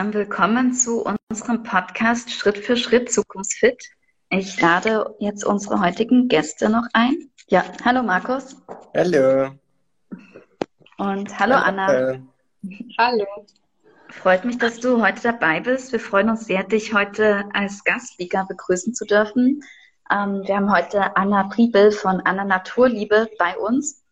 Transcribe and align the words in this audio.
zusammen, 0.00 0.14
willkommen 0.14 0.72
zu 0.72 1.04
unserem 1.30 1.62
Podcast 1.62 2.30
Schritt 2.30 2.56
für 2.56 2.74
Schritt 2.74 3.12
Zukunftsfit. 3.12 3.84
Ich 4.30 4.58
lade 4.58 5.14
jetzt 5.18 5.44
unsere 5.44 5.78
heutigen 5.82 6.26
Gäste 6.26 6.70
noch 6.70 6.86
ein. 6.94 7.30
Ja, 7.48 7.64
hallo 7.84 8.02
Markus. 8.02 8.56
Hallo. 8.96 9.50
Und 10.96 11.38
hallo, 11.38 11.54
hallo 11.54 11.54
Anna. 11.54 12.18
Hallo. 12.96 13.26
Freut 14.08 14.46
mich, 14.46 14.56
dass 14.56 14.80
du 14.80 15.02
heute 15.02 15.20
dabei 15.20 15.60
bist. 15.60 15.92
Wir 15.92 16.00
freuen 16.00 16.30
uns 16.30 16.46
sehr, 16.46 16.64
dich 16.64 16.94
heute 16.94 17.44
als 17.52 17.84
Gastspeaker 17.84 18.46
begrüßen 18.48 18.94
zu 18.94 19.04
dürfen. 19.04 19.62
Ähm, 20.10 20.42
wir 20.46 20.56
haben 20.56 20.72
heute 20.72 21.14
Anna 21.14 21.44
Priebel 21.48 21.92
von 21.92 22.22
Anna 22.22 22.46
Naturliebe 22.46 23.28
bei 23.38 23.54
uns. 23.58 24.02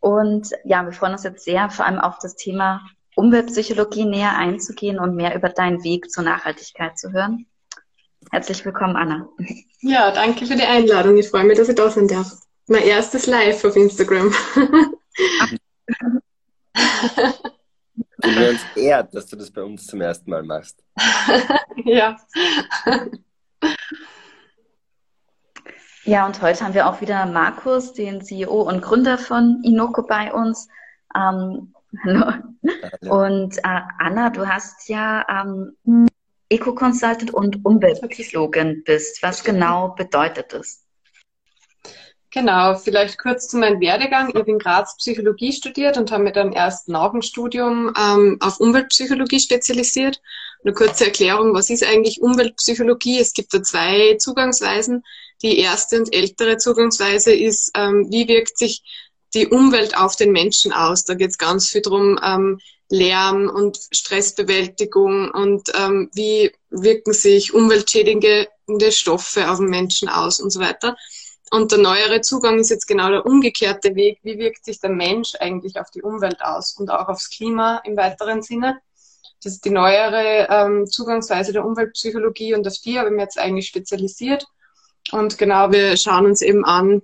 Und 0.00 0.52
ja, 0.64 0.82
wir 0.86 0.92
freuen 0.92 1.12
uns 1.12 1.24
jetzt 1.24 1.44
sehr, 1.44 1.68
vor 1.68 1.84
allem 1.84 1.98
auf 1.98 2.18
das 2.18 2.34
Thema 2.34 2.80
Umweltpsychologie 3.18 4.04
näher 4.04 4.36
einzugehen 4.36 5.00
und 5.00 5.16
mehr 5.16 5.34
über 5.34 5.48
deinen 5.48 5.82
Weg 5.82 6.08
zur 6.08 6.22
Nachhaltigkeit 6.22 6.96
zu 6.96 7.12
hören. 7.12 7.46
Herzlich 8.30 8.64
willkommen, 8.64 8.94
Anna. 8.94 9.28
Ja, 9.80 10.12
danke 10.12 10.46
für 10.46 10.54
die 10.54 10.62
Einladung. 10.62 11.16
Ich 11.16 11.28
freue 11.28 11.42
mich, 11.42 11.58
dass 11.58 11.68
ich 11.68 11.74
da 11.74 11.90
sein 11.90 12.06
darf. 12.06 12.30
Mein 12.68 12.84
erstes 12.84 13.26
Live 13.26 13.64
auf 13.64 13.74
Instagram. 13.74 14.32
Du 18.18 18.28
wir 18.36 18.50
uns 18.50 18.60
ehrt, 18.76 19.12
dass 19.12 19.26
du 19.26 19.34
das 19.34 19.50
bei 19.50 19.62
uns 19.64 19.84
zum 19.88 20.00
ersten 20.00 20.30
Mal 20.30 20.44
machst. 20.44 20.78
ja. 21.84 22.16
Ja, 26.04 26.24
und 26.24 26.40
heute 26.40 26.64
haben 26.64 26.74
wir 26.74 26.88
auch 26.88 27.00
wieder 27.00 27.26
Markus, 27.26 27.94
den 27.94 28.22
CEO 28.22 28.62
und 28.62 28.80
Gründer 28.80 29.18
von 29.18 29.60
Inoko 29.64 30.04
bei 30.04 30.32
uns. 30.32 30.68
Ähm, 31.16 31.74
hallo. 32.04 32.32
hallo. 33.02 33.24
Und 33.24 33.58
äh, 33.58 33.80
Anna, 33.98 34.30
du 34.30 34.46
hast 34.46 34.88
ja 34.88 35.24
ähm, 35.28 36.08
Eco-Consultant 36.48 37.32
und 37.34 37.64
Umweltpsychologin 37.64 38.82
bist. 38.84 39.22
Was 39.22 39.44
genau 39.44 39.88
bedeutet 39.90 40.52
das? 40.52 40.84
Genau, 42.30 42.74
vielleicht 42.74 43.18
kurz 43.18 43.48
zu 43.48 43.56
meinem 43.56 43.80
Werdegang. 43.80 44.28
Ich 44.28 44.34
habe 44.34 44.50
in 44.50 44.58
Graz 44.58 44.96
Psychologie 44.98 45.52
studiert 45.52 45.96
und 45.96 46.12
habe 46.12 46.24
mir 46.24 46.32
dann 46.32 46.52
erst 46.52 46.88
nach 46.88 47.10
dem 47.10 47.22
Studium 47.22 47.92
ähm, 47.98 48.36
auf 48.40 48.60
Umweltpsychologie 48.60 49.40
spezialisiert. 49.40 50.20
Eine 50.62 50.74
kurze 50.74 51.06
Erklärung, 51.06 51.54
was 51.54 51.70
ist 51.70 51.84
eigentlich 51.84 52.20
Umweltpsychologie? 52.20 53.18
Es 53.18 53.32
gibt 53.32 53.54
da 53.54 53.62
zwei 53.62 54.16
Zugangsweisen. 54.18 55.04
Die 55.42 55.58
erste 55.58 55.98
und 55.98 56.14
ältere 56.14 56.58
Zugangsweise 56.58 57.32
ist, 57.32 57.70
ähm, 57.74 58.08
wie 58.10 58.28
wirkt 58.28 58.58
sich 58.58 58.82
die 59.34 59.48
Umwelt 59.48 59.96
auf 59.96 60.16
den 60.16 60.32
Menschen 60.32 60.72
aus? 60.72 61.04
Da 61.04 61.14
geht 61.14 61.30
es 61.30 61.38
ganz 61.38 61.68
viel 61.68 61.82
drum, 61.82 62.18
ähm, 62.22 62.60
Lärm 62.90 63.50
und 63.50 63.78
Stressbewältigung 63.92 65.30
und 65.30 65.70
ähm, 65.78 66.10
wie 66.14 66.52
wirken 66.70 67.12
sich 67.12 67.52
umweltschädigende 67.52 68.48
Stoffe 68.90 69.50
auf 69.50 69.58
den 69.58 69.68
Menschen 69.68 70.08
aus 70.08 70.40
und 70.40 70.50
so 70.50 70.60
weiter. 70.60 70.96
Und 71.50 71.72
der 71.72 71.78
neuere 71.78 72.20
Zugang 72.20 72.58
ist 72.58 72.70
jetzt 72.70 72.86
genau 72.86 73.08
der 73.10 73.24
umgekehrte 73.24 73.94
Weg. 73.94 74.18
Wie 74.22 74.38
wirkt 74.38 74.64
sich 74.64 74.80
der 74.80 74.90
Mensch 74.90 75.32
eigentlich 75.40 75.78
auf 75.78 75.90
die 75.90 76.02
Umwelt 76.02 76.42
aus 76.42 76.76
und 76.76 76.90
auch 76.90 77.08
aufs 77.08 77.30
Klima 77.30 77.80
im 77.84 77.96
weiteren 77.96 78.42
Sinne? 78.42 78.80
Das 79.42 79.52
ist 79.52 79.64
die 79.64 79.70
neuere 79.70 80.48
ähm, 80.50 80.86
Zugangsweise 80.86 81.52
der 81.52 81.64
Umweltpsychologie 81.64 82.54
und 82.54 82.64
auf 82.64 82.78
die 82.80 82.98
habe 82.98 83.08
ich 83.08 83.14
mich 83.14 83.22
jetzt 83.22 83.38
eigentlich 83.38 83.68
spezialisiert. 83.68 84.46
Und 85.12 85.38
genau, 85.38 85.70
wir 85.70 85.96
schauen 85.96 86.26
uns 86.26 86.42
eben 86.42 86.64
an, 86.64 87.02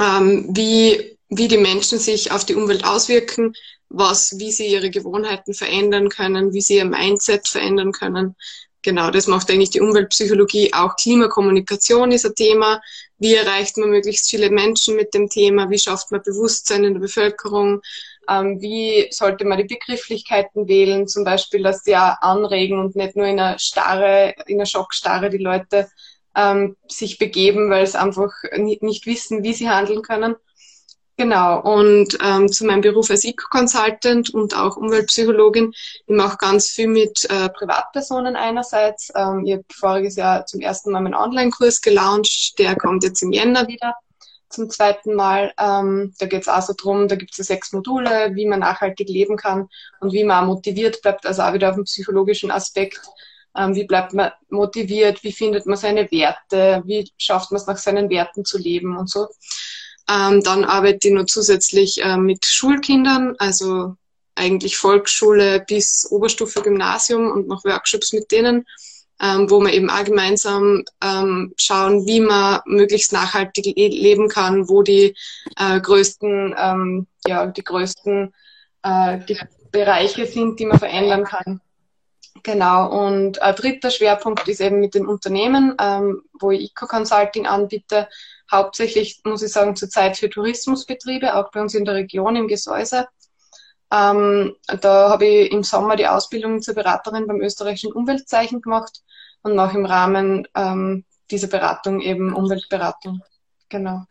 ähm, 0.00 0.48
wie, 0.50 1.18
wie 1.30 1.48
die 1.48 1.58
Menschen 1.58 1.98
sich 1.98 2.32
auf 2.32 2.44
die 2.44 2.54
Umwelt 2.54 2.84
auswirken, 2.84 3.54
was, 3.88 4.38
wie 4.38 4.52
sie 4.52 4.66
ihre 4.66 4.90
Gewohnheiten 4.90 5.54
verändern 5.54 6.08
können, 6.08 6.52
wie 6.52 6.60
sie 6.60 6.76
ihr 6.76 6.84
Mindset 6.84 7.48
verändern 7.48 7.92
können. 7.92 8.36
Genau, 8.82 9.10
das 9.10 9.26
macht 9.26 9.50
eigentlich 9.50 9.70
die 9.70 9.80
Umweltpsychologie. 9.80 10.72
Auch 10.72 10.96
Klimakommunikation 10.96 12.12
ist 12.12 12.24
ein 12.24 12.34
Thema. 12.34 12.80
Wie 13.18 13.34
erreicht 13.34 13.76
man 13.76 13.90
möglichst 13.90 14.30
viele 14.30 14.50
Menschen 14.50 14.96
mit 14.96 15.12
dem 15.12 15.28
Thema? 15.28 15.70
Wie 15.70 15.78
schafft 15.78 16.10
man 16.10 16.22
Bewusstsein 16.22 16.84
in 16.84 16.94
der 16.94 17.00
Bevölkerung? 17.00 17.82
Ähm, 18.28 18.60
wie 18.60 19.08
sollte 19.10 19.44
man 19.44 19.58
die 19.58 19.74
Begrifflichkeiten 19.74 20.66
wählen? 20.66 21.06
Zum 21.06 21.24
Beispiel, 21.24 21.62
dass 21.62 21.82
die 21.82 21.96
auch 21.96 22.20
anregen 22.22 22.80
und 22.80 22.96
nicht 22.96 23.16
nur 23.16 23.26
in 23.26 23.38
einer 23.38 23.58
Starre, 23.58 24.34
in 24.46 24.56
einer 24.56 24.66
Schockstarre 24.66 25.28
die 25.28 25.38
Leute 25.38 25.90
ähm, 26.34 26.76
sich 26.88 27.18
begeben, 27.18 27.70
weil 27.70 27.86
sie 27.86 28.00
einfach 28.00 28.32
nicht, 28.56 28.82
nicht 28.82 29.06
wissen, 29.06 29.42
wie 29.42 29.52
sie 29.52 29.68
handeln 29.68 30.02
können. 30.02 30.36
Genau, 31.20 31.60
und 31.60 32.16
ähm, 32.24 32.50
zu 32.50 32.64
meinem 32.64 32.80
Beruf 32.80 33.10
als 33.10 33.24
Eco-Consultant 33.24 34.32
und 34.32 34.56
auch 34.56 34.78
Umweltpsychologin, 34.78 35.70
ich 35.74 36.16
mache 36.16 36.38
ganz 36.38 36.68
viel 36.68 36.86
mit 36.86 37.26
äh, 37.28 37.50
Privatpersonen 37.50 38.36
einerseits. 38.36 39.12
Ähm, 39.14 39.44
ich 39.44 39.52
habe 39.52 39.64
voriges 39.70 40.16
Jahr 40.16 40.46
zum 40.46 40.62
ersten 40.62 40.90
Mal 40.90 41.02
meinen 41.02 41.14
Online-Kurs 41.14 41.82
gelauncht, 41.82 42.58
der 42.58 42.74
kommt 42.74 43.04
jetzt 43.04 43.22
im 43.22 43.32
Jänner 43.32 43.68
wieder 43.68 43.96
zum 44.48 44.70
zweiten 44.70 45.14
Mal. 45.14 45.52
Ähm, 45.58 46.14
da 46.18 46.24
geht 46.24 46.40
es 46.40 46.48
auch 46.48 46.62
so 46.62 46.72
drum, 46.74 47.06
da 47.06 47.16
gibt 47.16 47.38
es 47.38 47.46
sechs 47.46 47.74
Module, 47.74 48.30
wie 48.32 48.46
man 48.46 48.60
nachhaltig 48.60 49.10
leben 49.10 49.36
kann 49.36 49.68
und 50.00 50.14
wie 50.14 50.24
man 50.24 50.44
auch 50.44 50.46
motiviert 50.54 51.02
bleibt, 51.02 51.26
also 51.26 51.42
auch 51.42 51.52
wieder 51.52 51.68
auf 51.68 51.74
dem 51.74 51.84
psychologischen 51.84 52.50
Aspekt 52.50 52.98
ähm, 53.56 53.74
wie 53.74 53.84
bleibt 53.84 54.14
man 54.14 54.30
motiviert? 54.48 55.24
Wie 55.24 55.32
findet 55.32 55.66
man 55.66 55.76
seine 55.76 56.10
Werte? 56.10 56.82
Wie 56.86 57.10
schafft 57.18 57.50
man 57.50 57.60
es 57.60 57.66
nach 57.66 57.78
seinen 57.78 58.08
Werten 58.08 58.44
zu 58.44 58.58
leben 58.58 58.96
und 58.96 59.10
so? 59.10 59.26
Ähm, 60.10 60.42
dann 60.42 60.64
arbeite 60.64 61.08
ich 61.08 61.14
noch 61.14 61.26
zusätzlich 61.26 62.02
äh, 62.02 62.16
mit 62.16 62.44
Schulkindern, 62.44 63.36
also 63.38 63.94
eigentlich 64.34 64.76
Volksschule 64.76 65.64
bis 65.66 66.08
Oberstufe 66.10 66.62
Gymnasium 66.62 67.30
und 67.30 67.46
noch 67.46 67.64
Workshops 67.64 68.12
mit 68.12 68.30
denen, 68.32 68.64
ähm, 69.22 69.50
wo 69.50 69.60
wir 69.60 69.72
eben 69.72 69.90
auch 69.90 70.04
gemeinsam 70.04 70.84
ähm, 71.02 71.52
schauen, 71.56 72.06
wie 72.06 72.20
man 72.20 72.60
möglichst 72.64 73.12
nachhaltig 73.12 73.66
leben 73.76 74.28
kann, 74.28 74.68
wo 74.68 74.82
die 74.82 75.14
äh, 75.58 75.80
größten, 75.80 76.54
ähm, 76.58 77.06
ja, 77.26 77.46
die 77.46 77.62
größten 77.62 78.34
äh, 78.82 79.18
die 79.28 79.38
Bereiche 79.70 80.26
sind, 80.26 80.58
die 80.58 80.66
man 80.66 80.78
verändern 80.78 81.24
kann. 81.24 81.60
Genau, 82.42 83.06
und 83.06 83.42
ein 83.42 83.54
dritter 83.54 83.90
Schwerpunkt 83.90 84.48
ist 84.48 84.60
eben 84.60 84.80
mit 84.80 84.94
den 84.94 85.06
Unternehmen, 85.06 85.74
ähm, 85.80 86.22
wo 86.40 86.50
ich 86.50 86.70
Eco-Consulting 86.70 87.46
anbiete. 87.46 88.08
Hauptsächlich, 88.50 89.20
muss 89.24 89.42
ich 89.42 89.52
sagen, 89.52 89.76
zurzeit 89.76 90.16
für 90.16 90.28
Tourismusbetriebe, 90.28 91.34
auch 91.36 91.50
bei 91.50 91.60
uns 91.60 91.74
in 91.74 91.84
der 91.84 91.94
Region 91.94 92.36
im 92.36 92.48
Gesäuse. 92.48 93.06
Ähm, 93.92 94.54
da 94.80 95.10
habe 95.10 95.26
ich 95.26 95.52
im 95.52 95.62
Sommer 95.62 95.96
die 95.96 96.06
Ausbildung 96.06 96.62
zur 96.62 96.74
Beraterin 96.74 97.26
beim 97.26 97.40
österreichischen 97.40 97.92
Umweltzeichen 97.92 98.60
gemacht 98.60 99.02
und 99.42 99.56
mache 99.56 99.78
im 99.78 99.86
Rahmen 99.86 100.46
ähm, 100.54 101.04
dieser 101.30 101.48
Beratung 101.48 102.00
eben 102.00 102.34
Umweltberatung. 102.34 103.22
Genau. 103.68 104.04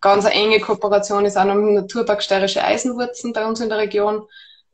Ganz 0.00 0.24
eine 0.24 0.34
enge 0.34 0.60
Kooperation 0.60 1.24
ist 1.24 1.36
auch 1.36 1.44
noch 1.44 1.54
im 1.54 1.74
Naturpark 1.74 2.22
Steirische 2.22 2.62
Eisenwurzen 2.62 3.32
bei 3.32 3.44
uns 3.44 3.60
in 3.60 3.68
der 3.68 3.78
Region 3.78 4.26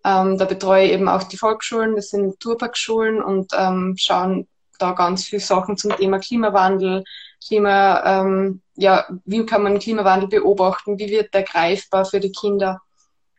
ähm, 0.04 0.38
da 0.38 0.44
betreue 0.46 0.86
ich 0.86 0.92
eben 0.92 1.08
auch 1.08 1.22
die 1.24 1.36
Volksschulen, 1.36 1.94
das 1.94 2.08
sind 2.08 2.26
Naturparkschulen 2.26 3.22
und 3.22 3.52
ähm, 3.56 3.94
schauen 3.98 4.48
da 4.78 4.92
ganz 4.92 5.24
viele 5.24 5.42
Sachen 5.42 5.76
zum 5.76 5.94
Thema 5.96 6.18
Klimawandel, 6.18 7.04
Klima, 7.46 8.02
ähm, 8.04 8.62
ja, 8.80 9.06
wie 9.24 9.44
kann 9.44 9.62
man 9.62 9.78
Klimawandel 9.78 10.28
beobachten, 10.28 10.98
wie 10.98 11.10
wird 11.10 11.34
der 11.34 11.42
greifbar 11.42 12.04
für 12.04 12.18
die 12.18 12.32
Kinder? 12.32 12.80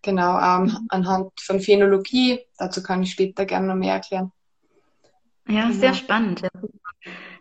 Genau, 0.04 0.40
ähm, 0.40 0.64
mhm. 0.64 0.88
anhand 0.90 1.42
von 1.42 1.60
Phänologie, 1.60 2.40
dazu 2.58 2.82
kann 2.82 3.04
ich 3.04 3.12
später 3.12 3.46
gerne 3.46 3.68
noch 3.68 3.76
mehr 3.76 3.94
erklären. 3.94 4.32
Ja, 5.48 5.68
genau. 5.68 5.80
sehr 5.80 5.94
spannend. 5.94 6.48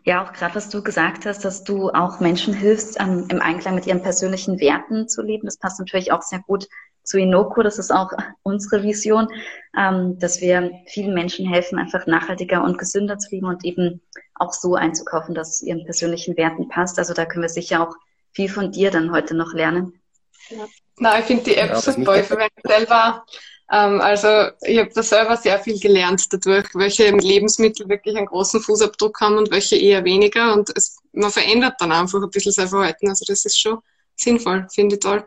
Ja, 0.05 0.25
auch 0.25 0.33
gerade 0.33 0.55
was 0.55 0.71
du 0.71 0.83
gesagt 0.83 1.27
hast, 1.27 1.45
dass 1.45 1.63
du 1.63 1.91
auch 1.91 2.21
Menschen 2.21 2.55
hilfst, 2.55 2.99
ähm, 2.99 3.27
im 3.29 3.43
Einklang 3.43 3.75
mit 3.75 3.87
ihren 3.87 4.03
persönlichen 4.03 4.59
Werten 4.59 5.09
zu 5.09 5.23
leben. 5.23 5.47
Das 5.47 5.59
passt 5.59 5.79
natürlich 5.79 6.11
auch 6.11 6.23
sehr 6.23 6.41
gut 6.41 6.67
zu 7.03 7.19
Inoko. 7.19 7.63
Das 7.63 7.79
ist 7.79 7.91
auch 7.91 8.11
unsere 8.43 8.83
Vision, 8.83 9.29
ähm, 9.77 10.19
dass 10.19 10.41
wir 10.41 10.71
vielen 10.87 11.13
Menschen 11.13 11.47
helfen, 11.47 11.79
einfach 11.79 12.07
nachhaltiger 12.07 12.65
und 12.65 12.79
gesünder 12.79 13.19
zu 13.19 13.35
leben 13.35 13.47
und 13.47 13.65
eben 13.65 14.01
auch 14.41 14.53
so 14.53 14.75
einzukaufen, 14.75 15.35
dass 15.35 15.51
es 15.51 15.63
ihren 15.63 15.85
persönlichen 15.85 16.37
Werten 16.37 16.69
passt. 16.69 16.99
Also 16.99 17.15
da 17.15 17.27
können 17.27 17.43
wir 17.43 17.49
sicher 17.49 17.87
auch 17.87 17.95
viel 18.33 18.49
von 18.49 18.73
dir 18.73 18.91
dann 18.91 19.13
heute 19.13 19.35
noch 19.35 19.53
lernen. 19.53 20.01
Ja. 20.49 20.67
Na, 20.99 21.19
ich 21.19 21.27
finde 21.27 21.45
die 21.45 21.57
App 21.57 21.71
ja, 21.71 21.81
super. 21.81 22.21
Ich 22.21 22.27
verwende 22.27 22.53
selber 22.67 23.25
ähm, 23.71 24.01
also 24.01 24.51
ich 24.63 24.79
habe 24.79 24.91
da 24.93 25.03
selber 25.03 25.37
sehr 25.37 25.59
viel 25.61 25.79
gelernt 25.79 26.33
dadurch, 26.33 26.67
welche 26.75 27.11
Lebensmittel 27.11 27.89
wirklich 27.89 28.17
einen 28.17 28.27
großen 28.27 28.61
Fußabdruck 28.61 29.21
haben 29.21 29.39
und 29.39 29.51
welche 29.51 29.77
eher 29.77 30.05
weniger. 30.05 30.55
Und 30.55 30.71
es, 30.77 30.99
man 31.13 31.31
verändert 31.31 31.75
dann 31.79 31.93
einfach 31.93 32.21
ein 32.21 32.31
bisschen 32.31 32.53
sein 32.53 32.69
Verhalten. 32.69 33.09
Also 33.09 33.25
das 33.27 33.45
ist 33.45 33.61
schon 33.61 33.79
sinnvoll, 34.17 34.67
finde 34.73 34.97
ich 34.97 35.01
toll. 35.01 35.25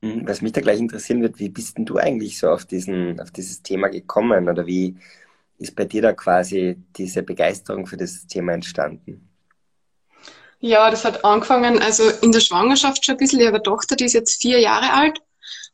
Mhm, 0.00 0.28
was 0.28 0.42
mich 0.42 0.52
da 0.52 0.60
gleich 0.60 0.78
interessieren 0.78 1.22
wird, 1.22 1.40
wie 1.40 1.48
bist 1.48 1.76
denn 1.76 1.86
du 1.86 1.96
eigentlich 1.96 2.38
so 2.38 2.50
auf, 2.50 2.64
diesen, 2.64 3.20
auf 3.20 3.32
dieses 3.32 3.62
Thema 3.62 3.88
gekommen 3.88 4.48
oder 4.48 4.66
wie 4.66 4.96
ist 5.58 5.76
bei 5.76 5.84
dir 5.84 6.02
da 6.02 6.12
quasi 6.14 6.76
diese 6.96 7.22
Begeisterung 7.22 7.86
für 7.86 7.96
das 7.98 8.26
Thema 8.26 8.54
entstanden? 8.54 9.30
Ja, 10.60 10.90
das 10.90 11.04
hat 11.04 11.24
angefangen, 11.24 11.80
also 11.80 12.10
in 12.22 12.32
der 12.32 12.40
Schwangerschaft 12.40 13.04
schon 13.04 13.14
ein 13.16 13.18
bisschen. 13.18 13.40
Ich 13.40 13.46
habe 13.46 13.56
eine 13.56 13.62
Tochter, 13.64 13.96
die 13.96 14.06
ist 14.06 14.14
jetzt 14.14 14.40
vier 14.42 14.60
Jahre 14.60 14.92
alt 14.92 15.20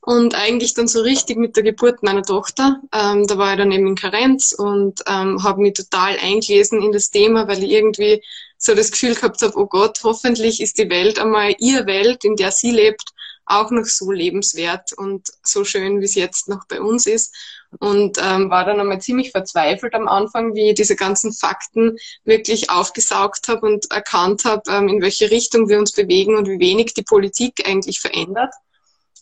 Und 0.02 0.34
eigentlich 0.36 0.74
dann 0.74 0.88
so 0.88 1.02
richtig 1.02 1.38
mit 1.38 1.56
der 1.56 1.64
Geburt 1.64 2.02
meiner 2.04 2.22
Tochter. 2.24 2.80
Ähm, 2.94 3.26
da 3.28 3.38
war 3.38 3.52
ich 3.52 3.58
dann 3.58 3.72
eben 3.72 3.88
in 3.88 3.96
Karenz 3.96 4.52
und 4.58 5.02
ähm, 5.08 5.42
habe 5.44 5.62
mich 5.62 5.74
total 5.74 6.18
eingelesen 6.18 6.82
in 6.82 6.92
das 6.92 7.10
Thema, 7.10 7.48
weil 7.48 7.64
ich 7.64 7.70
irgendwie 7.72 8.22
so 8.58 8.74
das 8.74 8.92
Gefühl 8.92 9.16
gehabt 9.16 9.42
habe, 9.42 9.58
oh 9.58 9.66
Gott, 9.66 10.00
hoffentlich 10.04 10.62
ist 10.62 10.78
die 10.78 10.90
Welt 10.90 11.20
einmal 11.20 11.54
ihr 11.60 11.86
Welt, 11.86 12.24
in 12.24 12.36
der 12.36 12.52
sie 12.52 12.72
lebt, 12.72 13.13
auch 13.46 13.70
noch 13.70 13.84
so 13.84 14.10
lebenswert 14.10 14.92
und 14.92 15.28
so 15.42 15.64
schön, 15.64 16.00
wie 16.00 16.04
es 16.04 16.14
jetzt 16.14 16.48
noch 16.48 16.66
bei 16.68 16.80
uns 16.80 17.06
ist. 17.06 17.34
Und 17.80 18.18
ähm, 18.22 18.50
war 18.50 18.64
dann 18.64 18.80
einmal 18.80 19.00
ziemlich 19.00 19.32
verzweifelt 19.32 19.94
am 19.94 20.06
Anfang, 20.06 20.54
wie 20.54 20.70
ich 20.70 20.74
diese 20.74 20.94
ganzen 20.94 21.32
Fakten 21.32 21.96
wirklich 22.24 22.70
aufgesaugt 22.70 23.48
habe 23.48 23.66
und 23.66 23.90
erkannt 23.90 24.44
habe, 24.44 24.62
ähm, 24.70 24.88
in 24.88 25.02
welche 25.02 25.30
Richtung 25.30 25.68
wir 25.68 25.78
uns 25.78 25.92
bewegen 25.92 26.36
und 26.36 26.48
wie 26.48 26.60
wenig 26.60 26.94
die 26.94 27.02
Politik 27.02 27.66
eigentlich 27.66 28.00
verändert. 28.00 28.54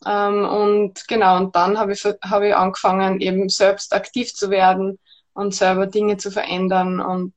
Ähm, 0.07 0.45
und 0.45 1.09
genau, 1.09 1.39
und 1.39 1.57
dann 1.57 1.79
habe 1.79 1.93
ich, 1.93 2.05
hab 2.05 2.43
ich 2.43 2.55
angefangen, 2.55 3.21
eben 3.21 3.49
selbst 3.49 3.95
aktiv 3.95 4.35
zu 4.35 4.51
werden 4.51 4.99
und 5.33 5.55
selber 5.55 5.87
Dinge 5.87 6.17
zu 6.17 6.31
verändern. 6.31 7.01
Und 7.01 7.35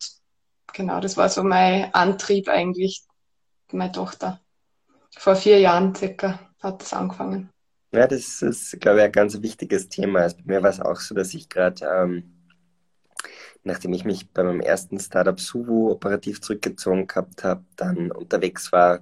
genau, 0.73 0.99
das 0.99 1.17
war 1.17 1.29
so 1.29 1.43
mein 1.43 1.93
Antrieb 1.93 2.49
eigentlich, 2.49 3.03
meine 3.71 3.91
Tochter. 3.91 4.41
Vor 5.17 5.35
vier 5.35 5.59
Jahren 5.59 5.95
circa 5.95 6.39
hat 6.65 6.81
das 6.81 6.93
angefangen. 6.93 7.49
Ja, 7.91 8.07
das 8.07 8.41
ist, 8.41 8.79
glaube 8.81 8.99
ich, 8.99 9.05
ein 9.05 9.11
ganz 9.11 9.41
wichtiges 9.41 9.87
Thema. 9.89 10.21
Also 10.21 10.37
bei 10.37 10.55
mir 10.55 10.63
war 10.63 10.69
es 10.69 10.81
auch 10.81 10.99
so, 10.99 11.15
dass 11.15 11.33
ich 11.33 11.47
gerade, 11.47 11.85
ähm, 11.85 12.23
nachdem 13.63 13.93
ich 13.93 14.03
mich 14.03 14.29
bei 14.31 14.43
meinem 14.43 14.59
ersten 14.59 14.99
Startup 14.99 15.39
Suvu 15.39 15.91
operativ 15.91 16.41
zurückgezogen 16.41 17.07
gehabt 17.07 17.43
habe, 17.43 17.63
dann 17.77 18.11
unterwegs 18.11 18.71
war, 18.71 19.01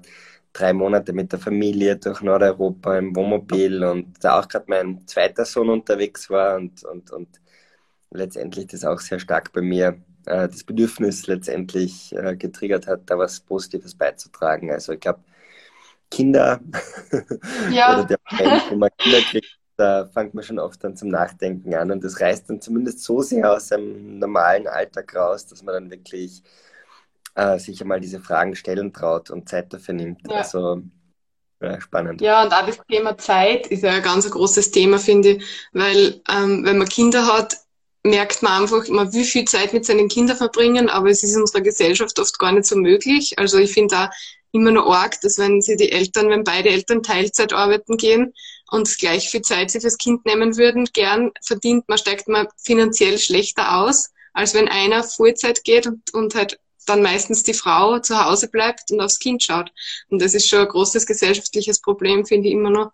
drei 0.54 0.74
Monate 0.74 1.14
mit 1.14 1.32
der 1.32 1.40
Familie 1.40 1.98
durch 1.98 2.22
Nordeuropa 2.22 2.98
im 2.98 3.16
Wohnmobil 3.16 3.84
und 3.84 4.24
da 4.24 4.40
auch 4.40 4.48
gerade 4.48 4.66
mein 4.68 5.08
zweiter 5.08 5.46
Sohn 5.46 5.70
unterwegs 5.70 6.30
war 6.30 6.58
und, 6.58 6.84
und, 6.84 7.12
und 7.12 7.42
letztendlich 8.12 8.68
das 8.68 8.86
auch 8.86 9.00
sehr 9.00 9.20
stark 9.20 9.52
bei 9.54 9.62
mir 9.62 9.98
äh, 10.26 10.48
das 10.48 10.64
Bedürfnis 10.64 11.28
letztendlich 11.28 12.16
äh, 12.16 12.36
getriggert 12.36 12.88
hat, 12.88 13.02
da 13.08 13.18
was 13.18 13.40
Positives 13.40 13.96
beizutragen. 13.96 14.72
Also 14.72 14.94
ich 14.94 15.00
glaube, 15.00 15.22
Kinder 16.14 16.60
ja. 17.72 17.94
oder 18.00 18.04
der 18.06 18.20
Moment, 18.30 18.72
wo 18.72 18.76
man 18.76 18.90
Kinder 18.98 19.20
kriegt, 19.22 19.58
da 19.76 20.06
fängt 20.06 20.34
man 20.36 20.44
schon 20.44 20.60
oft 20.60 20.84
dann 20.84 20.96
zum 20.96 21.10
Nachdenken 21.10 21.74
an 21.74 21.92
und 21.92 22.04
das 22.04 22.22
reißt 22.22 22.50
dann 22.50 22.62
zumindest 22.62 23.04
so 23.04 23.22
sehr 23.22 23.52
aus 23.52 23.72
einem 23.72 24.20
normalen 24.20 24.68
Alltag 24.68 25.16
raus, 25.16 25.48
dass 25.48 25.64
man 25.64 25.74
dann 25.74 25.92
wirklich 25.92 26.44
äh, 27.36 27.58
sich 27.58 27.82
einmal 27.82 28.00
diese 28.00 28.20
Fragen 28.20 28.56
stellen 28.56 28.94
traut 28.94 29.32
und 29.32 29.50
Zeit 29.50 29.74
dafür 29.74 29.96
nimmt. 29.96 30.22
Ja. 30.30 30.38
Also 30.38 30.84
ja, 31.62 31.82
spannend. 31.82 32.22
Ja, 32.22 32.44
und 32.44 32.54
auch 32.54 32.66
das 32.66 32.78
Thema 32.90 33.18
Zeit 33.18 33.68
ist 33.68 33.84
ja 33.84 33.94
ein 33.94 34.04
ganz 34.04 34.30
großes 34.30 34.72
Thema, 34.72 35.00
finde 35.00 35.30
ich, 35.30 35.46
weil 35.72 36.22
ähm, 36.30 36.64
wenn 36.66 36.78
man 36.78 36.88
Kinder 36.88 37.26
hat, 37.26 37.58
merkt 38.04 38.44
man 38.44 38.62
einfach 38.62 38.84
immer, 38.86 39.12
wie 39.14 39.24
viel 39.24 39.46
Zeit 39.46 39.74
mit 39.74 39.86
seinen 39.86 40.10
Kindern 40.10 40.38
verbringen, 40.38 40.90
aber 40.90 41.10
es 41.10 41.24
ist 41.24 41.36
in 41.36 41.42
unserer 41.42 41.62
Gesellschaft 41.62 42.20
oft 42.20 42.38
gar 42.38 42.52
nicht 42.52 42.66
so 42.66 42.76
möglich. 42.76 43.40
Also 43.40 43.58
ich 43.58 43.74
finde 43.74 43.96
da 43.96 44.10
immer 44.54 44.72
nur 44.72 44.96
arg, 44.96 45.20
dass 45.22 45.38
wenn 45.38 45.62
sie 45.62 45.76
die 45.76 45.92
Eltern, 45.92 46.30
wenn 46.30 46.44
beide 46.44 46.70
Eltern 46.70 47.04
Teilzeit 47.04 47.52
arbeiten 47.54 47.98
gehen 47.98 48.34
und 48.72 48.98
gleich 48.98 49.30
viel 49.30 49.42
Zeit 49.42 49.72
sie 49.72 49.82
fürs 49.82 49.98
Kind 49.98 50.26
nehmen 50.26 50.58
würden, 50.58 50.86
gern 50.94 51.32
verdient 51.42 51.90
man, 51.90 51.98
steigt 51.98 52.28
man 52.28 52.48
finanziell 52.64 53.18
schlechter 53.18 53.78
aus, 53.80 54.12
als 54.32 54.54
wenn 54.54 54.68
einer 54.68 55.04
Vollzeit 55.04 55.64
geht 55.64 55.88
und, 55.88 56.14
und 56.14 56.36
halt 56.36 56.60
dann 56.86 57.02
meistens 57.02 57.44
die 57.44 57.54
Frau 57.54 58.00
zu 58.00 58.24
Hause 58.24 58.50
bleibt 58.50 58.92
und 58.92 59.02
aufs 59.02 59.20
Kind 59.20 59.42
schaut. 59.42 59.72
Und 60.10 60.22
das 60.22 60.34
ist 60.34 60.48
schon 60.48 60.60
ein 60.60 60.68
großes 60.68 61.06
gesellschaftliches 61.06 61.82
Problem, 61.82 62.26
finde 62.26 62.48
ich 62.50 62.54
immer 62.54 62.70
noch. 62.70 62.92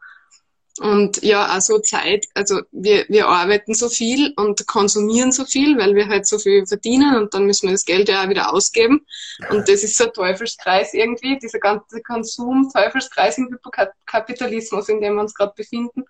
Und 0.79 1.21
ja, 1.23 1.45
also 1.45 1.79
Zeit, 1.79 2.27
also 2.33 2.61
wir, 2.71 3.05
wir 3.09 3.27
arbeiten 3.27 3.73
so 3.73 3.89
viel 3.89 4.33
und 4.37 4.65
konsumieren 4.65 5.31
so 5.33 5.43
viel, 5.43 5.77
weil 5.77 5.93
wir 5.93 6.07
halt 6.07 6.25
so 6.25 6.39
viel 6.39 6.65
verdienen 6.65 7.17
und 7.17 7.33
dann 7.33 7.45
müssen 7.45 7.67
wir 7.67 7.73
das 7.73 7.83
Geld 7.83 8.07
ja 8.07 8.23
auch 8.23 8.29
wieder 8.29 8.53
ausgeben. 8.53 9.05
Und 9.49 9.67
das 9.67 9.83
ist 9.83 9.97
so 9.97 10.05
ein 10.05 10.13
Teufelskreis 10.13 10.93
irgendwie, 10.93 11.37
dieser 11.37 11.59
ganze 11.59 12.01
Konsum-Teufelskreis 12.01 13.37
im 13.37 13.49
Hyperkapitalismus, 13.51 14.87
in 14.87 15.01
dem 15.01 15.15
wir 15.15 15.21
uns 15.21 15.33
gerade 15.33 15.53
befinden. 15.55 16.05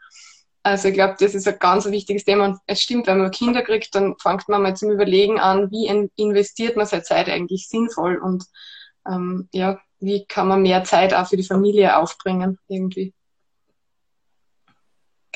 Also 0.62 0.90
ich 0.90 0.94
glaube, 0.94 1.16
das 1.20 1.34
ist 1.34 1.48
ein 1.48 1.58
ganz 1.58 1.86
wichtiges 1.86 2.26
Thema. 2.26 2.46
Und 2.46 2.60
es 2.68 2.82
stimmt, 2.82 3.08
wenn 3.08 3.18
man 3.18 3.32
Kinder 3.32 3.64
kriegt, 3.64 3.96
dann 3.96 4.16
fängt 4.22 4.50
man 4.50 4.62
mal 4.62 4.76
zum 4.76 4.92
Überlegen 4.92 5.40
an, 5.40 5.72
wie 5.72 5.88
investiert 6.16 6.76
man 6.76 6.86
seine 6.86 7.04
Zeit 7.04 7.28
eigentlich 7.30 7.68
sinnvoll 7.68 8.18
und 8.18 8.46
ähm, 9.08 9.50
ja, 9.52 9.80
wie 10.00 10.26
kann 10.26 10.48
man 10.48 10.62
mehr 10.62 10.84
Zeit 10.84 11.14
auch 11.14 11.28
für 11.28 11.38
die 11.38 11.44
Familie 11.44 11.98
aufbringen 11.98 12.60
irgendwie. 12.68 13.14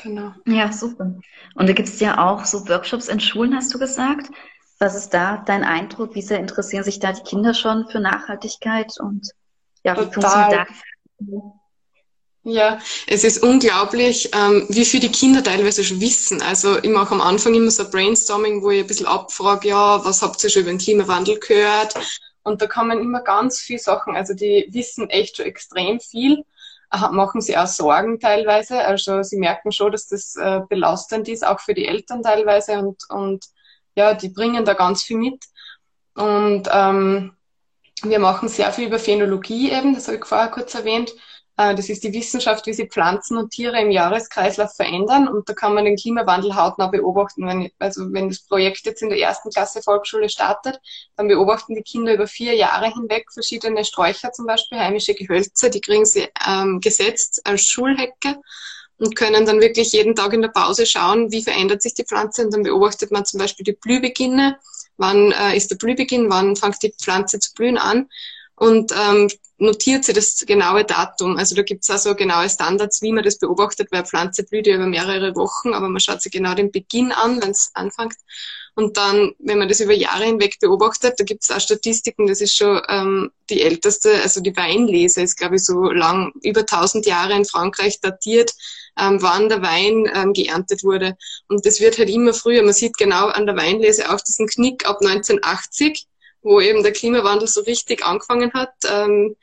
Genau. 0.04 0.32
Ja, 0.46 0.70
super. 0.70 1.16
Und 1.54 1.68
da 1.68 1.72
gibt 1.72 1.88
es 1.88 1.98
ja 1.98 2.18
auch 2.18 2.44
so 2.44 2.68
Workshops 2.68 3.08
in 3.08 3.20
Schulen, 3.20 3.56
hast 3.56 3.72
du 3.72 3.78
gesagt. 3.78 4.30
Was 4.78 4.94
ist 4.94 5.10
da 5.10 5.42
dein 5.46 5.64
Eindruck? 5.64 6.14
Wie 6.14 6.22
sehr 6.22 6.38
interessieren 6.38 6.84
sich 6.84 6.98
da 6.98 7.12
die 7.12 7.22
Kinder 7.22 7.54
schon 7.54 7.88
für 7.88 8.00
Nachhaltigkeit 8.00 8.92
und 9.00 9.30
ja, 9.82 9.94
wie 9.94 10.12
funktioniert 10.12 10.52
da? 10.52 10.66
Ja, 12.42 12.78
es 13.06 13.24
ist 13.24 13.42
unglaublich, 13.42 14.28
ähm, 14.34 14.66
wie 14.68 14.84
viel 14.84 15.00
die 15.00 15.10
Kinder 15.10 15.42
teilweise 15.42 15.82
schon 15.82 16.02
wissen. 16.02 16.42
Also 16.42 16.76
ich 16.82 16.90
mache 16.90 17.14
am 17.14 17.22
Anfang 17.22 17.54
immer 17.54 17.70
so 17.70 17.84
ein 17.84 17.90
Brainstorming, 17.90 18.62
wo 18.62 18.70
ich 18.70 18.82
ein 18.82 18.86
bisschen 18.86 19.06
abfrage, 19.06 19.68
ja, 19.68 20.04
was 20.04 20.20
habt 20.20 20.44
ihr 20.44 20.50
schon 20.50 20.62
über 20.62 20.72
den 20.72 20.78
Klimawandel 20.78 21.38
gehört? 21.38 21.94
Und 22.42 22.60
da 22.60 22.66
kommen 22.66 23.00
immer 23.00 23.22
ganz 23.22 23.60
viele 23.60 23.78
Sachen. 23.78 24.14
Also 24.14 24.34
die 24.34 24.68
wissen 24.70 25.08
echt 25.08 25.38
schon 25.38 25.46
extrem 25.46 25.98
viel, 26.00 26.44
machen 27.12 27.40
sie 27.40 27.56
auch 27.56 27.66
Sorgen 27.66 28.20
teilweise. 28.20 28.84
Also 28.84 29.22
sie 29.22 29.38
merken 29.38 29.72
schon, 29.72 29.92
dass 29.92 30.08
das 30.08 30.36
äh, 30.36 30.60
belastend 30.68 31.28
ist, 31.28 31.46
auch 31.46 31.60
für 31.60 31.74
die 31.74 31.86
Eltern 31.86 32.22
teilweise. 32.22 32.78
Und, 32.78 33.02
und 33.08 33.44
ja, 33.94 34.14
die 34.14 34.28
bringen 34.28 34.64
da 34.64 34.74
ganz 34.74 35.02
viel 35.02 35.18
mit. 35.18 35.44
Und 36.14 36.68
ähm, 36.72 37.36
wir 38.02 38.18
machen 38.18 38.48
sehr 38.48 38.72
viel 38.72 38.88
über 38.88 38.98
Phänologie 38.98 39.72
eben, 39.72 39.94
das 39.94 40.06
habe 40.06 40.18
ich 40.18 40.24
vorher 40.24 40.48
kurz 40.48 40.74
erwähnt. 40.74 41.12
Äh, 41.56 41.74
das 41.74 41.88
ist 41.88 42.02
die 42.02 42.12
Wissenschaft, 42.12 42.66
wie 42.66 42.72
sich 42.72 42.90
Pflanzen 42.90 43.36
und 43.36 43.50
Tiere 43.50 43.80
im 43.80 43.90
Jahreskreislauf 43.90 44.74
verändern. 44.74 45.28
Und 45.28 45.48
da 45.48 45.54
kann 45.54 45.74
man 45.74 45.84
den 45.84 45.96
Klimawandel 45.96 46.54
hautnah 46.56 46.88
beobachten. 46.88 47.46
Wenn, 47.46 47.70
also 47.78 48.12
wenn 48.12 48.28
das 48.28 48.40
Projekt 48.40 48.84
jetzt 48.86 49.02
in 49.02 49.08
der 49.08 49.18
ersten 49.18 49.50
Klasse 49.50 49.82
Volksschule 49.82 50.28
startet, 50.28 50.80
dann 51.16 51.28
beobachten 51.28 51.74
die 51.74 51.82
Kinder 51.82 52.14
über 52.14 52.26
vier 52.26 52.54
Jahre 52.54 52.92
hinweg 52.92 53.26
verschiedene 53.32 53.84
Sträucher, 53.84 54.32
zum 54.32 54.46
Beispiel 54.46 54.78
heimische 54.78 55.14
Gehölze, 55.14 55.70
die 55.70 55.80
kriegen 55.80 56.06
sie 56.06 56.28
ähm, 56.46 56.80
gesetzt 56.80 57.40
als 57.44 57.62
Schulhecke 57.62 58.36
und 58.98 59.16
können 59.16 59.46
dann 59.46 59.60
wirklich 59.60 59.92
jeden 59.92 60.14
Tag 60.14 60.32
in 60.32 60.42
der 60.42 60.48
Pause 60.48 60.86
schauen, 60.86 61.30
wie 61.32 61.42
verändert 61.42 61.82
sich 61.82 61.94
die 61.94 62.04
Pflanze. 62.04 62.44
Und 62.44 62.54
dann 62.54 62.62
beobachtet 62.62 63.10
man 63.10 63.24
zum 63.24 63.38
Beispiel 63.38 63.64
die 63.64 63.72
Blühbeginne. 63.72 64.58
Wann 64.96 65.32
äh, 65.32 65.56
ist 65.56 65.70
der 65.70 65.76
Blühbeginn? 65.76 66.30
Wann 66.30 66.56
fängt 66.56 66.82
die 66.82 66.92
Pflanze 66.92 67.38
zu 67.40 67.52
blühen 67.54 67.78
an? 67.78 68.08
Und 68.56 68.92
ähm, 68.92 69.28
notiert 69.58 70.04
sie 70.04 70.12
das 70.12 70.44
genaue 70.46 70.84
Datum. 70.84 71.36
Also 71.36 71.54
da 71.54 71.62
gibt 71.62 71.82
es 71.82 71.90
also 71.90 72.14
genaue 72.14 72.48
Standards, 72.48 73.02
wie 73.02 73.12
man 73.12 73.24
das 73.24 73.38
beobachtet, 73.38 73.88
weil 73.90 74.04
Pflanze 74.04 74.44
blüht 74.44 74.66
ja 74.66 74.76
über 74.76 74.86
mehrere 74.86 75.34
Wochen, 75.34 75.74
aber 75.74 75.88
man 75.88 76.00
schaut 76.00 76.22
sich 76.22 76.32
genau 76.32 76.54
den 76.54 76.70
Beginn 76.70 77.12
an, 77.12 77.42
wenn 77.42 77.50
es 77.50 77.70
anfängt. 77.74 78.16
Und 78.76 78.96
dann, 78.96 79.32
wenn 79.38 79.58
man 79.58 79.68
das 79.68 79.78
über 79.78 79.92
Jahre 79.92 80.24
hinweg 80.24 80.58
beobachtet, 80.58 81.14
da 81.18 81.24
gibt 81.24 81.44
es 81.44 81.50
auch 81.52 81.60
Statistiken, 81.60 82.26
das 82.26 82.40
ist 82.40 82.56
schon 82.56 82.80
ähm, 82.88 83.30
die 83.48 83.62
älteste, 83.62 84.20
also 84.22 84.40
die 84.40 84.56
Weinlese 84.56 85.22
ist, 85.22 85.36
glaube 85.36 85.56
ich, 85.56 85.64
so 85.64 85.90
lang, 85.92 86.32
über 86.42 86.60
1000 86.60 87.06
Jahre 87.06 87.34
in 87.34 87.44
Frankreich 87.44 88.00
datiert, 88.00 88.52
ähm, 88.98 89.22
wann 89.22 89.48
der 89.48 89.62
Wein 89.62 90.10
ähm, 90.12 90.32
geerntet 90.32 90.82
wurde. 90.82 91.16
Und 91.46 91.64
das 91.64 91.80
wird 91.80 91.98
halt 91.98 92.10
immer 92.10 92.34
früher. 92.34 92.64
Man 92.64 92.74
sieht 92.74 92.96
genau 92.96 93.28
an 93.28 93.46
der 93.46 93.56
Weinlese 93.56 94.12
auch 94.12 94.20
diesen 94.20 94.48
Knick 94.48 94.86
ab 94.88 94.98
1980 95.00 96.08
wo 96.44 96.60
eben 96.60 96.82
der 96.82 96.92
Klimawandel 96.92 97.48
so 97.48 97.62
richtig 97.62 98.04
angefangen 98.04 98.52
hat, 98.52 98.74
ähm, 98.88 99.34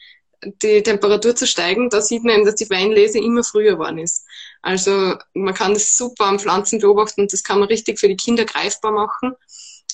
die 0.44 0.82
Temperatur 0.82 1.36
zu 1.36 1.46
steigen, 1.46 1.90
da 1.90 2.02
sieht 2.02 2.24
man 2.24 2.36
eben, 2.36 2.46
dass 2.46 2.56
die 2.56 2.70
Weinlese 2.70 3.20
immer 3.20 3.44
früher 3.44 3.74
geworden 3.74 4.00
ist. 4.00 4.26
Also 4.62 5.16
man 5.34 5.54
kann 5.54 5.74
das 5.74 5.96
super 5.96 6.26
am 6.26 6.40
Pflanzen 6.40 6.80
beobachten 6.80 7.28
das 7.28 7.44
kann 7.44 7.60
man 7.60 7.68
richtig 7.68 8.00
für 8.00 8.08
die 8.08 8.16
Kinder 8.16 8.46
greifbar 8.46 8.92
machen. 8.92 9.34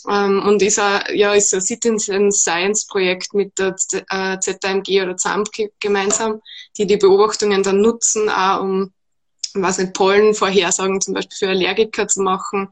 Ähm, 0.10 0.42
und 0.46 0.62
ist 0.62 0.80
ein, 0.80 1.04
ja, 1.16 1.34
ist 1.34 1.54
ein 1.54 1.62
Citizen 1.62 2.32
Science 2.32 2.88
Projekt 2.88 3.34
mit 3.34 3.58
der 3.58 3.76
äh, 4.10 4.40
ZMG 4.40 5.02
oder 5.02 5.18
ZAMP 5.18 5.50
gemeinsam, 5.80 6.42
die 6.78 6.86
die 6.86 6.98
Beobachtungen 6.98 7.64
dann 7.64 7.82
nutzen, 7.82 8.30
auch 8.30 8.62
um, 8.62 8.94
was 9.54 9.80
nicht, 9.80 9.94
Pollenvorhersagen 9.94 11.02
zum 11.02 11.14
Beispiel 11.14 11.38
für 11.38 11.50
Allergiker 11.50 12.08
zu 12.08 12.22
machen, 12.22 12.70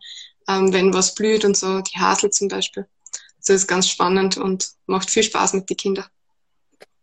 ähm, 0.47 0.71
wenn 0.71 0.93
was 0.93 1.15
blüht 1.15 1.43
und 1.43 1.57
so, 1.57 1.81
die 1.81 1.99
Hasel 1.99 2.29
zum 2.29 2.47
Beispiel 2.47 2.87
das 3.45 3.57
ist 3.57 3.67
ganz 3.67 3.87
spannend 3.87 4.37
und 4.37 4.69
macht 4.85 5.09
viel 5.09 5.23
Spaß 5.23 5.53
mit 5.53 5.69
den 5.69 5.77
Kindern. 5.77 6.05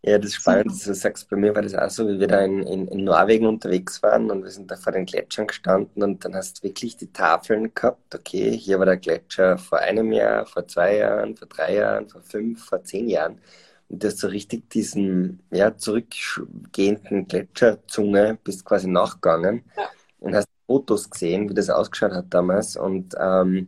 Ja, 0.05 0.17
das 0.17 0.31
ist 0.31 0.35
spannend, 0.35 0.71
dass 0.71 0.83
du 0.83 0.93
sagst, 0.93 1.29
bei 1.29 1.37
mir 1.37 1.55
war 1.55 1.61
das 1.61 1.75
auch 1.75 1.89
so, 1.89 2.05
wie 2.05 2.19
wir 2.19 2.27
da 2.27 2.41
in, 2.41 2.61
in, 2.63 2.89
in, 2.89 3.05
Norwegen 3.05 3.45
unterwegs 3.45 4.03
waren 4.03 4.29
und 4.31 4.43
wir 4.43 4.51
sind 4.51 4.69
da 4.69 4.75
vor 4.75 4.91
den 4.91 5.05
Gletschern 5.05 5.47
gestanden 5.47 6.03
und 6.03 6.25
dann 6.25 6.35
hast 6.35 6.59
du 6.59 6.67
wirklich 6.67 6.97
die 6.97 7.13
Tafeln 7.13 7.73
gehabt, 7.73 8.13
okay, 8.13 8.51
hier 8.51 8.79
war 8.79 8.85
der 8.85 8.97
Gletscher 8.97 9.57
vor 9.57 9.79
einem 9.79 10.11
Jahr, 10.11 10.45
vor 10.45 10.67
zwei 10.67 10.97
Jahren, 10.97 11.37
vor 11.37 11.47
drei 11.47 11.75
Jahren, 11.75 12.09
vor 12.09 12.21
fünf, 12.21 12.65
vor 12.65 12.83
zehn 12.83 13.07
Jahren. 13.07 13.39
Und 13.87 14.03
du 14.03 14.07
hast 14.07 14.19
so 14.19 14.27
richtig 14.27 14.69
diesen 14.71 15.41
ja, 15.51 15.77
zurückgehenden 15.77 17.25
Gletscherzunge 17.25 18.37
bist 18.43 18.65
quasi 18.65 18.89
nachgegangen 18.89 19.63
ja. 19.77 19.89
und 20.19 20.35
hast 20.35 20.49
Fotos 20.67 21.09
gesehen, 21.09 21.49
wie 21.49 21.53
das 21.53 21.69
ausgeschaut 21.69 22.11
hat 22.11 22.25
damals. 22.29 22.75
Und 22.75 23.15
ähm, 23.17 23.67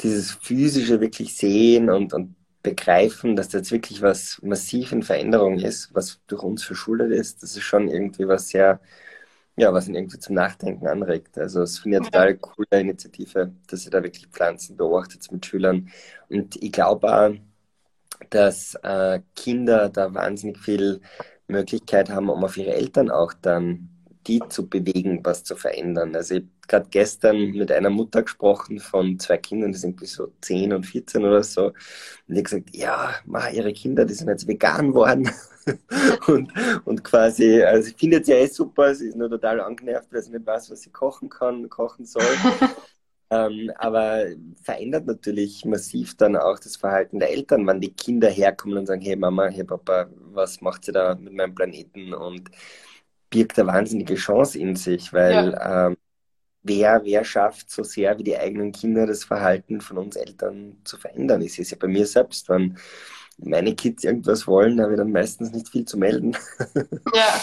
dieses 0.00 0.32
physische 0.32 1.00
wirklich 1.00 1.36
sehen 1.36 1.90
und, 1.90 2.12
und 2.12 2.36
begreifen, 2.62 3.36
dass 3.36 3.48
das 3.48 3.60
jetzt 3.60 3.72
wirklich 3.72 4.02
was 4.02 4.40
massiv 4.42 4.92
in 4.92 5.02
Veränderung 5.02 5.58
ist, 5.58 5.94
was 5.94 6.20
durch 6.26 6.42
uns 6.42 6.64
verschuldet 6.64 7.12
ist, 7.12 7.42
das 7.42 7.56
ist 7.56 7.62
schon 7.62 7.88
irgendwie 7.88 8.26
was 8.28 8.48
sehr, 8.48 8.80
ja, 9.56 9.72
was 9.72 9.88
ihn 9.88 9.94
irgendwie 9.94 10.18
zum 10.18 10.34
Nachdenken 10.36 10.86
anregt. 10.88 11.38
Also 11.38 11.62
es 11.62 11.78
finde 11.80 11.98
ich 11.98 12.02
eine 12.02 12.10
total 12.10 12.36
coole 12.38 12.80
Initiative, 12.80 13.52
dass 13.68 13.84
ihr 13.84 13.90
da 13.92 14.02
wirklich 14.02 14.28
Pflanzen 14.28 14.76
beobachtet 14.76 15.30
mit 15.32 15.46
Schülern. 15.46 15.90
Und 16.28 16.56
ich 16.62 16.72
glaube 16.72 17.14
auch, 17.14 17.34
dass 18.30 18.74
äh, 18.82 19.20
Kinder 19.36 19.88
da 19.90 20.14
wahnsinnig 20.14 20.58
viel 20.58 21.00
Möglichkeit 21.48 22.10
haben, 22.10 22.30
um 22.30 22.44
auf 22.44 22.56
ihre 22.56 22.74
Eltern 22.74 23.10
auch 23.10 23.32
dann 23.34 23.90
die 24.26 24.40
zu 24.48 24.68
bewegen, 24.68 25.20
was 25.22 25.44
zu 25.44 25.56
verändern. 25.56 26.14
Also 26.16 26.36
ich 26.36 26.40
habe 26.42 26.50
gerade 26.66 26.88
gestern 26.90 27.50
mit 27.52 27.70
einer 27.70 27.90
Mutter 27.90 28.22
gesprochen 28.22 28.80
von 28.80 29.18
zwei 29.18 29.36
Kindern, 29.38 29.72
die 29.72 29.78
sind 29.78 29.96
bis 29.96 30.14
so 30.14 30.32
10 30.40 30.72
und 30.72 30.84
14 30.84 31.24
oder 31.24 31.42
so. 31.42 31.66
Und 31.66 31.74
die 32.28 32.38
hat 32.38 32.44
gesagt, 32.44 32.74
ja, 32.74 33.14
ma, 33.26 33.48
ihre 33.50 33.72
Kinder, 33.72 34.04
die 34.04 34.14
sind 34.14 34.28
jetzt 34.28 34.48
vegan 34.48 34.94
worden. 34.94 35.30
und, 36.26 36.52
und 36.84 37.04
quasi, 37.04 37.62
also 37.62 37.88
ich 37.88 37.96
finde 37.96 38.20
es 38.20 38.28
ja 38.28 38.36
eh 38.36 38.46
super, 38.46 38.94
sie 38.94 39.08
ist 39.08 39.16
nur 39.16 39.30
total 39.30 39.60
angenervt, 39.60 40.12
weil 40.12 40.22
sie 40.22 40.32
nicht 40.32 40.46
weiß, 40.46 40.70
was 40.70 40.82
sie 40.82 40.90
kochen 40.90 41.28
kann, 41.28 41.68
kochen 41.68 42.04
soll. 42.04 42.22
ähm, 43.30 43.70
aber 43.76 44.26
verändert 44.62 45.06
natürlich 45.06 45.64
massiv 45.64 46.16
dann 46.16 46.36
auch 46.36 46.58
das 46.58 46.76
Verhalten 46.76 47.18
der 47.18 47.30
Eltern, 47.30 47.66
wenn 47.66 47.80
die 47.80 47.92
Kinder 47.92 48.28
herkommen 48.28 48.78
und 48.78 48.86
sagen, 48.86 49.02
hey 49.02 49.16
Mama, 49.16 49.46
hey 49.46 49.64
Papa, 49.64 50.08
was 50.32 50.60
macht 50.60 50.84
sie 50.84 50.92
da 50.92 51.14
mit 51.14 51.34
meinem 51.34 51.54
Planeten? 51.54 52.12
Und 52.14 52.50
birgt 53.34 53.58
eine 53.58 53.68
wahnsinnige 53.68 54.14
Chance 54.14 54.58
in 54.58 54.76
sich, 54.76 55.12
weil 55.12 55.50
ja. 55.50 55.86
ähm, 55.88 55.96
wer, 56.62 57.04
wer 57.04 57.24
schafft 57.24 57.68
so 57.68 57.82
sehr 57.82 58.16
wie 58.18 58.22
die 58.22 58.38
eigenen 58.38 58.70
Kinder 58.70 59.06
das 59.06 59.24
Verhalten 59.24 59.80
von 59.80 59.98
uns 59.98 60.14
Eltern 60.14 60.76
zu 60.84 60.96
verändern? 60.96 61.42
Ich 61.42 61.54
sehe 61.54 61.64
es 61.64 61.70
ja 61.72 61.76
bei 61.78 61.88
mir 61.88 62.06
selbst, 62.06 62.48
wenn 62.48 62.78
meine 63.38 63.74
Kids 63.74 64.04
irgendwas 64.04 64.46
wollen, 64.46 64.80
habe 64.80 64.92
ich 64.92 64.98
dann 64.98 65.10
meistens 65.10 65.50
nicht 65.50 65.68
viel 65.68 65.84
zu 65.84 65.98
melden. 65.98 66.36
Ja. 67.12 67.40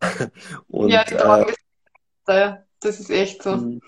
Und, 0.68 0.90
ja, 0.90 1.04
die 1.04 1.14
äh, 1.14 2.54
das 2.80 3.00
ist 3.00 3.10
echt 3.10 3.42
so. 3.42 3.56
Mhm. 3.56 3.80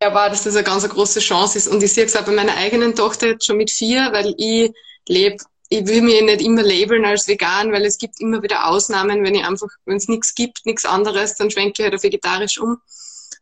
Ja, 0.00 0.14
war, 0.14 0.30
dass 0.30 0.44
das 0.44 0.54
eine 0.54 0.64
ganz 0.64 0.88
große 0.88 1.20
Chance 1.20 1.58
ist. 1.58 1.68
Und 1.68 1.82
ich 1.82 1.92
sehe 1.92 2.04
es 2.04 2.16
auch 2.16 2.24
bei 2.24 2.32
meiner 2.32 2.56
eigenen 2.56 2.94
Tochter 2.94 3.28
jetzt 3.28 3.46
schon 3.46 3.56
mit 3.56 3.70
vier, 3.70 4.12
weil 4.12 4.34
ich 4.36 4.72
lebe 5.08 5.42
ich 5.72 5.86
will 5.86 6.02
mich 6.02 6.20
nicht 6.20 6.42
immer 6.42 6.62
labeln 6.62 7.06
als 7.06 7.26
vegan, 7.26 7.72
weil 7.72 7.86
es 7.86 7.96
gibt 7.96 8.20
immer 8.20 8.42
wieder 8.42 8.66
Ausnahmen, 8.66 9.24
wenn 9.24 9.34
ich 9.34 9.42
einfach, 9.42 9.68
wenn 9.86 9.96
es 9.96 10.06
nichts 10.06 10.34
gibt, 10.34 10.66
nichts 10.66 10.84
anderes, 10.84 11.36
dann 11.36 11.50
schwenke 11.50 11.72
ich 11.78 11.84
halt 11.84 11.94
auf 11.94 12.02
vegetarisch 12.02 12.58
um. 12.58 12.76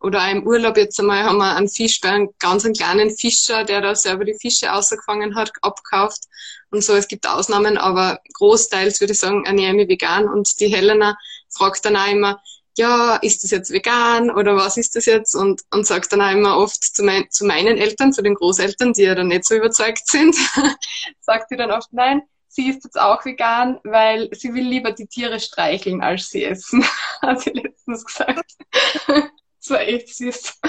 Oder 0.00 0.22
auch 0.22 0.30
im 0.30 0.46
Urlaub 0.46 0.76
jetzt 0.76 1.00
einmal 1.00 1.24
haben 1.24 1.38
wir 1.38 1.56
einen 1.56 1.68
Fisch 1.68 2.00
bei 2.00 2.10
einem 2.10 2.28
ganz 2.38 2.64
einen 2.64 2.74
kleinen 2.74 3.10
Fischer, 3.10 3.64
der 3.64 3.80
da 3.80 3.96
selber 3.96 4.24
die 4.24 4.38
Fische 4.40 4.72
ausgefangen 4.72 5.34
hat, 5.34 5.50
abkauft 5.60 6.28
und 6.70 6.84
so. 6.84 6.94
Es 6.94 7.08
gibt 7.08 7.26
Ausnahmen, 7.26 7.76
aber 7.76 8.20
großteils 8.34 9.00
würde 9.00 9.12
ich 9.12 9.18
sagen, 9.18 9.44
ernähre 9.44 9.72
ich 9.72 9.76
mich 9.76 9.88
vegan. 9.88 10.28
Und 10.28 10.60
die 10.60 10.68
Helena 10.68 11.18
fragt 11.48 11.84
dann 11.84 11.96
auch 11.96 12.08
immer, 12.08 12.40
ja, 12.78 13.16
ist 13.16 13.44
das 13.44 13.50
jetzt 13.50 13.70
vegan 13.70 14.30
oder 14.30 14.56
was 14.56 14.76
ist 14.76 14.96
das 14.96 15.06
jetzt? 15.06 15.34
Und, 15.34 15.62
und 15.72 15.86
sagt 15.86 16.12
dann 16.12 16.22
auch 16.22 16.30
immer 16.30 16.56
oft 16.56 16.82
zu, 16.82 17.02
mein, 17.02 17.30
zu 17.30 17.44
meinen 17.44 17.76
Eltern, 17.76 18.12
zu 18.12 18.22
den 18.22 18.34
Großeltern, 18.34 18.92
die 18.92 19.02
ja 19.02 19.14
dann 19.14 19.28
nicht 19.28 19.44
so 19.44 19.54
überzeugt 19.54 20.06
sind, 20.06 20.34
sagt 21.20 21.48
sie 21.48 21.56
dann 21.56 21.70
oft, 21.70 21.92
nein, 21.92 22.22
sie 22.48 22.68
ist 22.68 22.84
jetzt 22.84 23.00
auch 23.00 23.24
vegan, 23.24 23.80
weil 23.84 24.28
sie 24.32 24.54
will 24.54 24.66
lieber 24.66 24.92
die 24.92 25.06
Tiere 25.06 25.40
streicheln, 25.40 26.02
als 26.02 26.28
sie 26.28 26.44
essen, 26.44 26.84
hat 27.22 27.40
sie 27.40 27.50
letztens 27.50 28.04
gesagt. 28.04 28.52
das 29.06 29.70
war 29.70 29.80
echt 29.80 30.14
süß. 30.14 30.60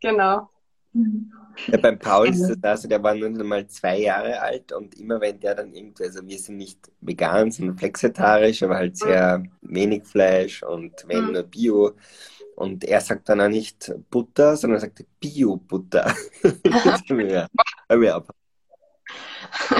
genau. 0.00 0.48
Ja, 0.94 1.78
beim 1.78 1.98
Paul 1.98 2.28
ist 2.28 2.48
das 2.48 2.58
also, 2.62 2.88
der 2.88 3.02
war 3.02 3.14
nur 3.14 3.30
mal 3.44 3.66
zwei 3.66 4.00
Jahre 4.00 4.40
alt 4.40 4.72
und 4.72 4.94
immer 4.98 5.20
wenn 5.20 5.38
der 5.40 5.54
dann 5.54 5.72
irgendwie, 5.74 6.04
also 6.04 6.26
wir 6.26 6.38
sind 6.38 6.56
nicht 6.56 6.90
vegan, 7.00 7.50
sondern 7.50 7.76
flexitarisch, 7.76 8.62
aber 8.62 8.76
halt 8.76 8.96
sehr 8.96 9.42
wenig 9.60 10.04
Fleisch 10.04 10.62
und 10.62 10.92
wenn 11.06 11.26
mhm. 11.26 11.32
nur 11.32 11.42
Bio. 11.44 11.92
Und 12.56 12.84
er 12.84 13.00
sagt 13.00 13.28
dann 13.28 13.40
auch 13.40 13.48
nicht 13.48 13.92
Butter, 14.10 14.56
sondern 14.56 14.76
er 14.76 14.80
sagt 14.82 15.04
Bio-Butter. 15.20 16.14
ja, 16.64 16.96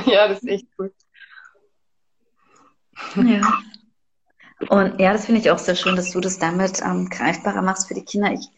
ja, 0.07 0.29
das 0.29 0.43
ist 0.43 0.49
echt 0.49 0.77
gut. 0.77 0.93
Ja. 3.17 3.41
Und 4.69 5.01
ja, 5.01 5.13
das 5.13 5.27
finde 5.27 5.41
ich 5.41 5.51
auch 5.51 5.59
sehr 5.59 5.75
schön, 5.75 5.97
dass 5.97 6.13
du 6.13 6.21
das 6.21 6.39
damit 6.39 6.81
ähm, 6.83 7.09
greifbarer 7.09 7.63
machst 7.63 7.89
für 7.89 7.95
die 7.95 8.05
Kinder. 8.05 8.33
Ich 8.33 8.49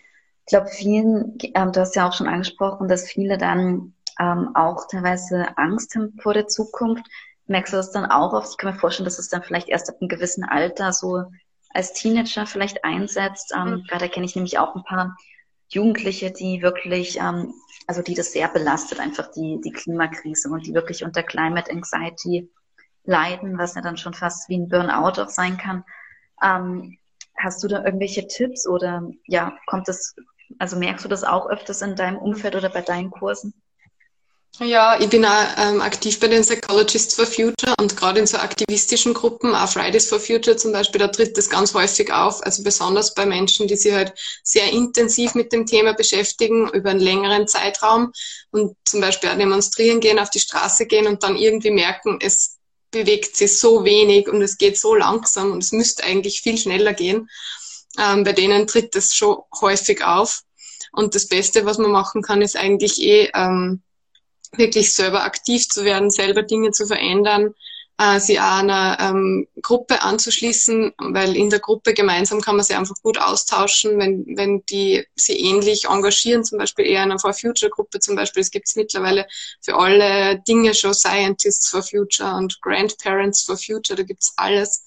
ich 0.47 0.51
glaube, 0.51 0.69
vielen, 0.69 1.39
ähm, 1.55 1.73
du 1.73 1.81
hast 1.81 1.97
ja 1.97 2.07
auch 2.07 2.13
schon 2.13 2.29
angesprochen, 2.29 2.87
dass 2.87 3.09
viele 3.09 3.39
dann 3.39 3.95
ähm, 4.21 4.51
auch 4.55 4.87
teilweise 4.89 5.57
Angst 5.57 5.95
haben 5.95 6.19
vor 6.21 6.35
der 6.35 6.49
Zukunft. 6.49 7.05
Merkst 7.47 7.73
du 7.73 7.79
das 7.79 7.93
dann 7.93 8.07
auch 8.07 8.35
oft? 8.35 8.51
Ich 8.51 8.57
kann 8.59 8.73
mir 8.73 8.79
vorstellen, 8.79 9.07
dass 9.07 9.19
es 9.19 9.29
dann 9.29 9.43
vielleicht 9.43 9.69
erst 9.69 9.89
ab 9.89 9.97
einem 10.01 10.09
gewissen 10.09 10.45
Alter 10.45 10.93
so 10.93 11.25
als 11.71 11.95
Teenager 11.95 12.47
vielleicht 12.47 12.85
einsetzt. 12.85 13.55
Ähm, 13.57 13.71
mhm. 13.71 13.85
Gerade 13.85 14.09
kenne 14.11 14.27
ich 14.27 14.37
nämlich 14.37 14.59
auch 14.59 14.75
ein 14.75 14.85
paar 14.85 15.17
Jugendliche, 15.69 16.31
die 16.31 16.61
wirklich, 16.61 17.19
ähm, 17.19 17.55
also 17.87 18.03
die 18.03 18.15
das 18.15 18.33
sehr 18.33 18.49
belastet, 18.49 19.01
einfach 19.01 19.31
die, 19.31 19.61
die 19.65 19.73
Klimakrise 19.73 20.51
und 20.51 20.67
die 20.67 20.75
wirklich 20.75 21.05
unter 21.05 21.23
Climate 21.23 21.71
Anxiety 21.71 22.51
leiden, 23.05 23.57
was 23.57 23.75
ja 23.75 23.83
dann 23.83 23.97
schon 23.97 24.15
fast 24.15 24.49
wie 24.51 24.59
ein 24.59 24.69
Burnout 24.69 25.21
auch 25.23 25.31
sein 25.31 25.57
kann. 25.57 25.85
Ähm, 26.43 26.99
hast 27.37 27.63
du 27.63 27.69
da 27.69 27.83
irgendwelche 27.83 28.27
Tipps 28.27 28.67
oder 28.67 29.11
ja, 29.27 29.57
kommt 29.67 29.89
es 29.89 30.15
also 30.59 30.77
merkst 30.77 31.05
du 31.05 31.09
das 31.09 31.25
auch 31.25 31.49
öfters 31.49 31.83
in 31.83 31.97
deinem 31.97 32.19
Umfeld 32.19 32.57
oder 32.57 32.69
bei 32.69 32.83
deinen 32.83 33.11
Kursen? 33.11 33.55
Ja, 34.61 35.01
ich 35.01 35.09
bin 35.09 35.25
auch 35.25 35.45
ähm, 35.59 35.81
aktiv 35.81 36.21
bei 36.21 36.29
den 36.29 36.43
Psychologists 36.43 37.17
for 37.17 37.27
Future 37.27 37.75
und 37.81 37.97
gerade 37.97 38.21
in 38.21 38.27
so 38.29 38.37
aktivistischen 38.37 39.13
Gruppen, 39.13 39.53
auch 39.53 39.69
Fridays 39.69 40.09
for 40.09 40.21
Future 40.21 40.57
zum 40.57 40.71
Beispiel, 40.71 41.01
da 41.01 41.09
tritt 41.09 41.37
das 41.37 41.51
ganz 41.51 41.75
häufig 41.75 42.13
auf. 42.13 42.41
Also 42.45 42.63
besonders 42.63 43.15
bei 43.15 43.27
Menschen, 43.27 43.67
die 43.67 43.75
sich 43.75 43.93
halt 43.93 44.13
sehr 44.45 44.71
intensiv 44.71 45.35
mit 45.35 45.53
dem 45.53 45.67
Thema 45.67 45.93
beschäftigen 45.93 46.71
über 46.71 46.91
einen 46.91 47.01
längeren 47.01 47.49
Zeitraum 47.49 48.13
und 48.53 48.77
zum 48.85 49.01
Beispiel 49.01 49.31
auch 49.31 49.37
demonstrieren 49.37 49.99
gehen, 49.99 50.21
auf 50.21 50.31
die 50.31 50.39
Straße 50.39 50.87
gehen 50.87 51.09
und 51.09 51.25
dann 51.25 51.35
irgendwie 51.35 51.73
merken, 51.73 52.19
es 52.23 52.59
bewegt 52.93 53.37
sich 53.37 53.59
so 53.59 53.85
wenig 53.85 54.29
und 54.29 54.41
es 54.41 54.57
geht 54.57 54.79
so 54.79 54.95
langsam 54.95 55.51
und 55.51 55.65
es 55.65 55.73
müsste 55.73 56.05
eigentlich 56.05 56.43
viel 56.43 56.57
schneller 56.59 56.93
gehen. 56.93 57.29
Ähm, 57.99 58.25
bei 58.25 58.33
denen 58.33 58.67
tritt 58.67 58.95
das 58.95 59.15
schon 59.15 59.39
häufig 59.61 60.05
auf. 60.05 60.43
Und 60.93 61.15
das 61.15 61.29
Beste, 61.29 61.67
was 61.67 61.79
man 61.79 61.91
machen 61.91 62.23
kann, 62.23 62.43
ist 62.43 62.57
eigentlich 62.57 63.01
eh 63.01 63.31
ähm, 63.35 63.83
wirklich 64.53 64.93
selber 64.93 65.25
aktiv 65.25 65.69
zu 65.69 65.85
werden, 65.85 66.11
selber 66.11 66.43
Dinge 66.43 66.71
zu 66.71 66.87
verändern, 66.87 67.55
äh, 67.99 68.19
sie 68.19 68.41
auch 68.41 68.59
einer 68.59 68.99
ähm, 69.01 69.47
Gruppe 69.63 70.03
anzuschließen, 70.03 70.93
weil 70.99 71.37
in 71.37 71.51
der 71.51 71.61
Gruppe 71.61 71.95
gemeinsam 71.95 72.41
kann 72.41 72.57
man 72.57 72.65
sich 72.65 72.77
einfach 72.77 72.97
gut 73.03 73.19
austauschen, 73.19 73.99
wenn, 73.99 74.25
wenn 74.37 74.65
die 74.67 75.07
sie 75.15 75.39
ähnlich 75.39 75.87
engagieren, 75.87 76.45
zum 76.45 76.59
Beispiel 76.59 76.87
eher 76.87 77.05
in 77.05 77.11
einer 77.11 77.21
For 77.21 77.33
Future 77.33 77.71
Gruppe 77.71 78.01
zum 78.01 78.17
Beispiel. 78.17 78.43
Es 78.43 78.51
gibt 78.51 78.69
mittlerweile 78.75 79.27
für 79.61 79.77
alle 79.77 80.41
Dinge 80.47 80.75
schon 80.75 80.95
Scientists 80.95 81.69
for 81.69 81.83
Future 81.83 82.35
und 82.35 82.61
Grandparents 82.61 83.43
for 83.43 83.57
Future, 83.57 83.97
da 83.97 84.03
gibt's 84.03 84.33
alles. 84.37 84.85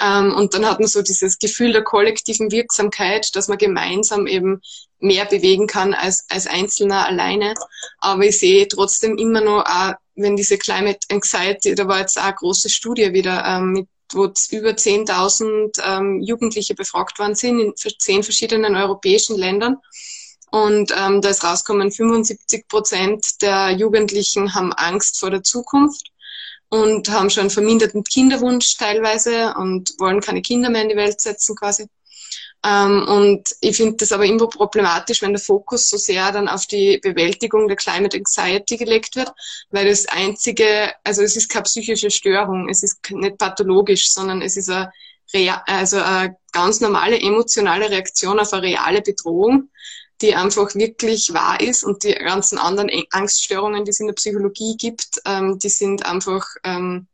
Ähm, 0.00 0.34
und 0.34 0.54
dann 0.54 0.66
hat 0.66 0.80
man 0.80 0.88
so 0.88 1.02
dieses 1.02 1.38
Gefühl 1.38 1.72
der 1.72 1.82
kollektiven 1.82 2.50
Wirksamkeit, 2.50 3.34
dass 3.34 3.48
man 3.48 3.58
gemeinsam 3.58 4.26
eben 4.26 4.60
mehr 5.00 5.24
bewegen 5.24 5.66
kann 5.66 5.94
als, 5.94 6.24
als 6.28 6.46
Einzelner 6.46 7.06
alleine. 7.06 7.54
Aber 7.98 8.24
ich 8.24 8.38
sehe 8.38 8.68
trotzdem 8.68 9.16
immer 9.18 9.40
noch, 9.40 9.64
auch, 9.64 9.94
wenn 10.14 10.36
diese 10.36 10.58
Climate 10.58 11.00
Anxiety, 11.10 11.74
da 11.74 11.86
war 11.86 12.00
jetzt 12.00 12.18
auch 12.18 12.24
eine 12.24 12.34
große 12.34 12.68
Studie 12.68 13.12
wieder, 13.12 13.44
ähm, 13.44 13.72
mit, 13.72 13.88
wo 14.12 14.24
über 14.24 14.70
10.000 14.70 15.80
ähm, 15.84 16.22
Jugendliche 16.22 16.74
befragt 16.74 17.18
worden 17.18 17.34
sind 17.34 17.60
in 17.60 17.74
zehn 17.76 18.22
verschiedenen 18.22 18.74
europäischen 18.74 19.36
Ländern. 19.36 19.76
Und 20.50 20.94
ähm, 20.96 21.20
da 21.20 21.28
ist 21.28 21.44
rausgekommen, 21.44 21.92
75 21.92 22.68
Prozent 22.68 23.42
der 23.42 23.70
Jugendlichen 23.72 24.54
haben 24.54 24.72
Angst 24.72 25.20
vor 25.20 25.30
der 25.30 25.42
Zukunft 25.42 26.10
und 26.70 27.10
haben 27.10 27.30
schon 27.30 27.50
verminderten 27.50 28.04
Kinderwunsch 28.04 28.76
teilweise 28.76 29.54
und 29.54 29.92
wollen 29.98 30.20
keine 30.20 30.42
Kinder 30.42 30.70
mehr 30.70 30.82
in 30.82 30.90
die 30.90 30.96
Welt 30.96 31.20
setzen 31.20 31.56
quasi. 31.56 31.86
Ähm, 32.64 33.06
und 33.06 33.54
ich 33.60 33.76
finde 33.76 33.96
das 33.96 34.10
aber 34.12 34.24
immer 34.24 34.48
problematisch, 34.48 35.22
wenn 35.22 35.32
der 35.32 35.40
Fokus 35.40 35.88
so 35.88 35.96
sehr 35.96 36.32
dann 36.32 36.48
auf 36.48 36.66
die 36.66 36.98
Bewältigung 36.98 37.68
der 37.68 37.76
Climate 37.76 38.16
Anxiety 38.16 38.76
gelegt 38.76 39.14
wird, 39.16 39.32
weil 39.70 39.88
das 39.88 40.06
einzige, 40.06 40.92
also 41.04 41.22
es 41.22 41.36
ist 41.36 41.48
keine 41.48 41.62
psychische 41.64 42.10
Störung, 42.10 42.68
es 42.68 42.82
ist 42.82 42.98
nicht 43.10 43.38
pathologisch, 43.38 44.10
sondern 44.10 44.42
es 44.42 44.56
ist 44.56 44.70
eine, 44.70 44.90
also 45.66 45.98
eine 45.98 46.36
ganz 46.50 46.80
normale 46.80 47.20
emotionale 47.20 47.90
Reaktion 47.90 48.40
auf 48.40 48.52
eine 48.52 48.62
reale 48.62 49.02
Bedrohung 49.02 49.70
die 50.20 50.34
einfach 50.34 50.74
wirklich 50.74 51.32
wahr 51.32 51.60
ist 51.60 51.84
und 51.84 52.02
die 52.04 52.14
ganzen 52.14 52.58
anderen 52.58 52.90
Angststörungen, 53.10 53.84
die 53.84 53.90
es 53.90 54.00
in 54.00 54.06
der 54.06 54.14
Psychologie 54.14 54.76
gibt, 54.76 55.20
ähm, 55.24 55.58
die 55.58 55.68
sind 55.68 56.04
einfach 56.06 56.44
ähm, 56.64 57.06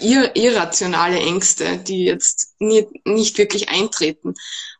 ir 0.00 0.36
irrationale 0.36 1.18
Ängste, 1.18 1.78
die 1.78 2.04
jetzt 2.04 2.54
nie, 2.58 2.86
nicht 3.04 3.38
wirklich 3.38 3.68
eintreten. 3.68 4.34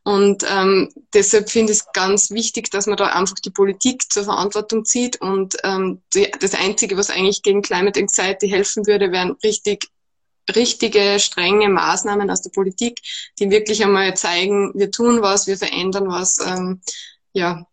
Und 0.05 0.45
ähm, 0.49 0.93
deshalb 1.13 1.51
finde 1.51 1.73
ich 1.73 1.81
es 1.81 1.93
ganz 1.93 2.31
wichtig, 2.31 2.71
dass 2.71 2.87
man 2.87 2.97
da 2.97 3.07
einfach 3.07 3.37
die 3.37 3.51
Politik 3.51 4.11
zur 4.13 4.25
Verantwortung 4.25 4.85
zieht. 4.85 5.21
Und 5.21 5.57
ähm, 5.65 6.03
die, 6.15 6.31
das 6.41 6.55
Einzige, 6.55 6.97
was 6.97 7.11
eigentlich 7.11 7.43
gegen 7.43 7.63
Climate 7.63 7.99
Anxiety 7.99 8.49
helfen 8.49 8.87
würde, 8.87 9.13
wären 9.13 9.33
richtig 9.43 9.89
richtige, 10.55 11.19
strenge 11.19 11.69
Maßnahmen 11.69 12.31
aus 12.31 12.43
der 12.43 12.51
Politik, 12.51 13.01
die 13.39 13.51
wirklich 13.51 13.83
einmal 13.83 14.17
zeigen, 14.17 14.73
wir 14.75 14.91
tun 14.91 15.23
was, 15.23 15.47
wir 15.47 15.57
verändern 15.57 16.09
was. 16.09 16.39
Ähm, 16.45 16.81
ja, 17.33 17.67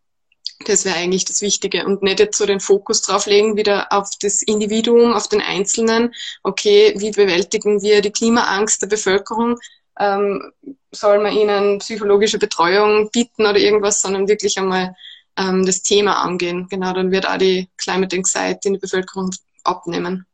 das 0.65 0.85
wäre 0.85 0.97
eigentlich 0.97 1.25
das 1.25 1.41
Wichtige 1.41 1.85
und 1.85 2.03
nicht 2.03 2.19
jetzt 2.19 2.37
so 2.37 2.45
den 2.45 2.59
Fokus 2.59 3.01
drauf 3.01 3.25
legen, 3.25 3.55
wieder 3.55 3.91
auf 3.91 4.09
das 4.21 4.41
Individuum, 4.41 5.13
auf 5.13 5.27
den 5.27 5.41
Einzelnen. 5.41 6.13
Okay, 6.43 6.93
wie 6.97 7.11
bewältigen 7.11 7.81
wir 7.81 8.01
die 8.01 8.11
Klimaangst 8.11 8.81
der 8.81 8.87
Bevölkerung? 8.87 9.57
Ähm, 9.97 10.51
soll 10.91 11.19
man 11.19 11.33
ihnen 11.33 11.79
psychologische 11.79 12.39
Betreuung 12.39 13.09
bieten 13.11 13.45
oder 13.45 13.57
irgendwas, 13.57 14.01
sondern 14.01 14.27
wirklich 14.27 14.57
einmal 14.57 14.95
ähm, 15.37 15.65
das 15.65 15.81
Thema 15.81 16.21
angehen. 16.23 16.67
Genau, 16.69 16.93
dann 16.93 17.11
wird 17.11 17.27
auch 17.27 17.37
die 17.37 17.69
Climate 17.77 18.15
Anxiety 18.15 18.67
in 18.67 18.73
der 18.73 18.81
Bevölkerung 18.81 19.31
abnehmen. 19.63 20.25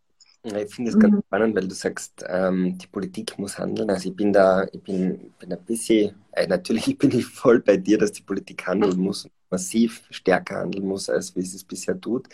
Ich 0.45 0.75
finde 0.75 0.91
es 0.91 0.99
ganz 0.99 1.15
mhm. 1.15 1.23
spannend, 1.25 1.55
weil 1.55 1.67
du 1.67 1.73
sagst, 1.73 2.23
ähm, 2.27 2.77
die 2.77 2.87
Politik 2.87 3.37
muss 3.39 3.57
handeln. 3.57 3.89
Also 3.89 4.09
ich 4.09 4.15
bin 4.15 4.31
da, 4.31 4.65
ich 4.71 4.81
bin, 4.81 5.33
bin 5.39 5.51
ein 5.51 5.63
bisschen, 5.65 6.13
äh, 6.33 6.45
natürlich 6.45 6.97
bin 6.97 7.11
ich 7.17 7.25
voll 7.25 7.61
bei 7.61 7.77
dir, 7.77 7.97
dass 7.97 8.11
die 8.11 8.21
Politik 8.21 8.67
handeln 8.67 8.99
muss, 8.99 9.27
massiv 9.49 10.03
stärker 10.11 10.57
handeln 10.57 10.85
muss, 10.85 11.09
als 11.09 11.35
wie 11.35 11.41
sie 11.41 11.57
es 11.57 11.63
bisher 11.63 11.99
tut. 11.99 12.27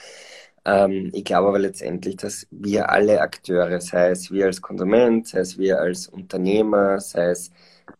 Ähm, 0.65 1.09
ich 1.13 1.23
glaube 1.23 1.47
aber 1.47 1.59
letztendlich, 1.59 2.17
dass 2.17 2.47
wir 2.51 2.89
alle 2.89 3.21
Akteure, 3.21 3.79
sei 3.79 4.09
es 4.09 4.29
wir 4.29 4.45
als 4.47 4.61
Konsument, 4.61 5.27
sei 5.27 5.39
es 5.39 5.57
wir 5.57 5.79
als 5.79 6.07
Unternehmer, 6.07 6.99
sei 6.99 7.29
es 7.29 7.49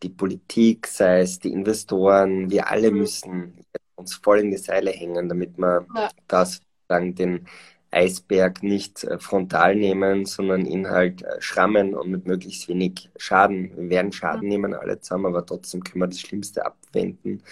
die 0.02 0.10
Politik, 0.10 0.86
sei 0.86 1.22
es 1.22 1.38
die 1.38 1.52
Investoren, 1.52 2.50
wir 2.50 2.70
alle 2.70 2.90
mhm. 2.90 2.98
müssen 2.98 3.64
uns 3.96 4.14
voll 4.14 4.40
in 4.40 4.50
die 4.50 4.58
Seile 4.58 4.90
hängen, 4.90 5.28
damit 5.28 5.56
wir 5.58 5.86
ja. 5.94 6.10
das 6.28 6.60
sagen, 6.88 7.14
den 7.14 7.46
Eisberg 7.92 8.62
nicht 8.62 9.04
äh, 9.04 9.18
frontal 9.18 9.76
nehmen, 9.76 10.24
sondern 10.24 10.66
ihn 10.66 10.88
halt 10.88 11.22
äh, 11.22 11.40
schrammen 11.40 11.94
und 11.94 12.10
mit 12.10 12.26
möglichst 12.26 12.68
wenig 12.68 13.10
Schaden. 13.16 13.72
Wir 13.76 13.90
werden 13.90 14.12
Schaden 14.12 14.48
nehmen, 14.48 14.74
alle 14.74 15.00
zusammen, 15.00 15.26
aber 15.26 15.46
trotzdem 15.46 15.84
können 15.84 16.02
wir 16.02 16.08
das 16.08 16.20
Schlimmste 16.20 16.64
abwenden. 16.64 17.42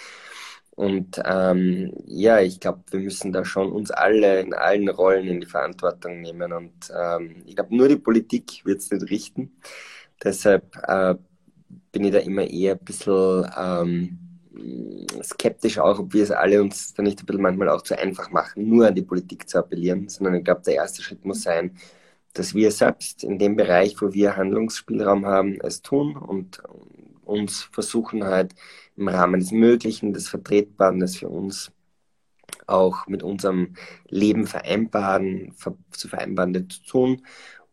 Und 0.71 1.21
ähm, 1.25 1.93
ja, 2.07 2.39
ich 2.39 2.59
glaube, 2.59 2.81
wir 2.89 3.01
müssen 3.01 3.31
da 3.31 3.45
schon 3.45 3.71
uns 3.71 3.91
alle 3.91 4.39
in 4.39 4.53
allen 4.53 4.89
Rollen 4.89 5.27
in 5.27 5.41
die 5.41 5.47
Verantwortung 5.47 6.21
nehmen. 6.21 6.53
Und 6.53 6.91
ähm, 6.97 7.43
ich 7.45 7.55
glaube, 7.55 7.75
nur 7.75 7.87
die 7.87 7.97
Politik 7.97 8.65
wird 8.65 8.79
es 8.79 8.89
nicht 8.89 9.09
richten. 9.09 9.51
Deshalb 10.23 10.75
äh, 10.87 11.15
bin 11.91 12.05
ich 12.05 12.11
da 12.11 12.19
immer 12.19 12.49
eher 12.49 12.73
ein 12.73 12.85
bisschen 12.85 13.45
ähm, 13.57 14.30
skeptisch 15.23 15.79
auch, 15.79 15.99
ob 15.99 16.13
wir 16.13 16.23
es 16.23 16.31
alle 16.31 16.61
uns 16.61 16.93
da 16.93 17.03
nicht 17.03 17.19
ein 17.21 17.25
bisschen 17.25 17.41
manchmal 17.41 17.69
auch 17.69 17.81
zu 17.81 17.97
einfach 17.97 18.31
machen, 18.31 18.67
nur 18.67 18.87
an 18.87 18.95
die 18.95 19.01
Politik 19.01 19.47
zu 19.49 19.57
appellieren, 19.59 20.09
sondern 20.09 20.35
ich 20.35 20.43
glaube, 20.43 20.61
der 20.65 20.75
erste 20.75 21.01
Schritt 21.01 21.25
muss 21.25 21.43
sein, 21.43 21.77
dass 22.33 22.53
wir 22.53 22.71
selbst 22.71 23.23
in 23.23 23.39
dem 23.39 23.55
Bereich, 23.55 24.01
wo 24.01 24.13
wir 24.13 24.35
Handlungsspielraum 24.37 25.25
haben, 25.25 25.59
es 25.61 25.81
tun 25.81 26.15
und 26.15 26.61
uns 27.23 27.63
versuchen 27.71 28.23
halt 28.23 28.53
im 28.97 29.07
Rahmen 29.07 29.39
des 29.39 29.51
Möglichen, 29.51 30.13
des 30.13 30.29
Vertretbaren, 30.29 30.99
des 30.99 31.17
für 31.17 31.29
uns 31.29 31.71
auch 32.67 33.07
mit 33.07 33.23
unserem 33.23 33.75
Leben 34.09 34.47
vereinbaren, 34.47 35.53
zu 35.91 36.07
vereinbaren 36.07 36.69
zu 36.69 36.83
tun 36.83 37.21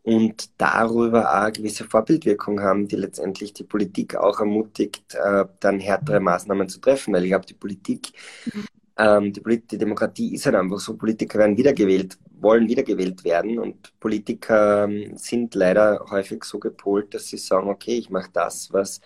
und 0.03 0.49
darüber 0.57 1.29
auch 1.29 1.43
eine 1.43 1.51
gewisse 1.51 1.83
Vorbildwirkung 1.83 2.61
haben, 2.61 2.87
die 2.87 2.95
letztendlich 2.95 3.53
die 3.53 3.63
Politik 3.63 4.15
auch 4.15 4.39
ermutigt, 4.39 5.03
äh, 5.13 5.45
dann 5.59 5.79
härtere 5.79 6.19
Maßnahmen 6.19 6.69
zu 6.69 6.79
treffen. 6.79 7.13
Weil 7.13 7.23
ich 7.23 7.29
glaube, 7.29 7.45
die 7.45 7.53
Politik, 7.53 8.13
mhm. 8.45 8.65
ähm, 8.97 9.33
die, 9.33 9.41
Polit 9.41 9.71
die 9.71 9.77
Demokratie 9.77 10.33
ist 10.33 10.45
halt 10.45 10.55
einfach 10.55 10.79
so, 10.79 10.95
Politiker 10.95 11.39
werden 11.39 11.57
wiedergewählt, 11.57 12.17
wollen 12.39 12.67
wiedergewählt 12.69 13.23
werden 13.23 13.59
und 13.59 13.99
Politiker 13.99 14.85
ähm, 14.85 15.17
sind 15.17 15.53
leider 15.55 16.05
häufig 16.09 16.43
so 16.45 16.59
gepolt, 16.59 17.13
dass 17.13 17.27
sie 17.27 17.37
sagen, 17.37 17.69
okay, 17.69 17.97
ich 17.97 18.09
mache 18.09 18.29
das, 18.31 18.71
was 18.71 19.01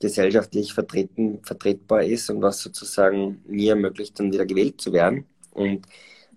gesellschaftlich 0.00 0.74
vertreten, 0.74 1.38
vertretbar 1.44 2.02
ist 2.02 2.28
und 2.28 2.42
was 2.42 2.58
sozusagen 2.60 3.40
mir 3.46 3.70
ermöglicht, 3.70 4.18
dann 4.18 4.32
wieder 4.32 4.44
gewählt 4.44 4.80
zu 4.80 4.92
werden. 4.92 5.26
Und 5.52 5.86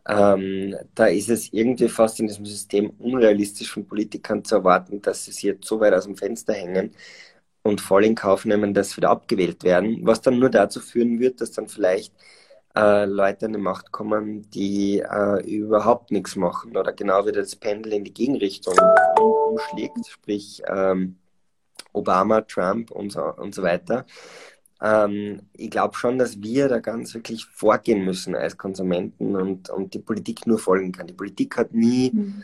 ähm, 0.08 0.76
da 0.94 1.08
ist 1.08 1.30
es 1.30 1.52
irgendwie 1.52 1.90
fast 1.90 2.20
in 2.20 2.28
diesem 2.28 2.46
System 2.46 2.92
unrealistisch 3.00 3.72
von 3.72 3.88
Politikern 3.88 4.44
zu 4.44 4.56
erwarten, 4.56 5.02
dass 5.02 5.26
sie 5.26 5.32
sich 5.32 5.44
jetzt 5.44 5.68
so 5.68 5.80
weit 5.80 5.94
aus 5.94 6.06
dem 6.06 6.16
Fenster 6.18 6.54
hängen 6.54 6.92
und 7.64 7.82
voll 7.82 8.06
in 8.06 8.16
Kauf 8.16 8.46
nehmen, 8.46 8.74
dass 8.74 8.92
sie 8.92 8.98
wieder 8.98 9.10
abgewählt 9.10 9.64
werden, 9.64 10.00
was 10.04 10.22
dann 10.22 10.40
nur 10.40 10.50
dazu 10.50 10.80
führen 10.80 11.20
wird, 11.20 11.42
dass 11.42 11.52
dann 11.52 11.68
vielleicht 11.68 12.14
äh, 12.76 13.06
Leute 13.06 13.48
an 13.48 13.54
die 13.54 13.60
Macht 13.60 13.92
kommen, 13.92 14.50
die 14.52 15.00
äh, 15.00 15.42
überhaupt 15.50 16.12
nichts 16.12 16.36
machen 16.36 16.78
oder 16.78 16.94
genau 16.94 17.26
wieder 17.26 17.42
das 17.42 17.56
Pendel 17.56 17.94
in 17.94 18.04
die 18.04 18.14
Gegenrichtung 18.14 18.76
umschlägt, 19.18 20.06
sprich 20.08 20.62
ähm, 20.68 21.18
Obama, 21.94 22.42
Trump 22.42 22.92
und 22.92 23.12
so, 23.12 23.24
und 23.24 23.56
so 23.56 23.64
weiter. 23.64 24.06
Ähm, 24.86 25.42
ich 25.54 25.72
glaube 25.72 25.96
schon, 25.96 26.20
dass 26.20 26.44
wir 26.44 26.70
da 26.70 26.78
ganz 26.80 27.16
wirklich 27.16 27.48
vorgehen 27.48 28.06
müssen 28.06 28.36
als 28.36 28.56
Konsumenten 28.56 29.36
und, 29.36 29.72
und 29.72 29.96
die 29.96 30.00
Politik 30.00 30.46
nur 30.46 30.60
folgen 30.60 30.92
kann. 30.92 31.08
Die 31.08 31.14
Politik 31.14 31.58
hat 31.58 31.74
nie, 31.74 32.12
mhm. 32.14 32.44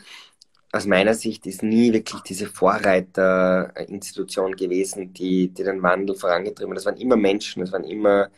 aus 0.72 0.86
meiner 0.86 1.14
Sicht, 1.14 1.46
ist 1.46 1.62
nie 1.62 1.92
wirklich 1.92 2.20
diese 2.22 2.48
Vorreiterinstitution 2.48 4.56
gewesen, 4.56 5.12
die, 5.12 5.50
die 5.50 5.62
den 5.62 5.84
Wandel 5.84 6.16
vorangetrieben 6.16 6.72
hat. 6.72 6.78
Das 6.78 6.86
waren 6.86 6.96
immer 6.96 7.16
Menschen, 7.16 7.60
das 7.60 7.70
waren 7.70 7.84
immer 7.84 8.28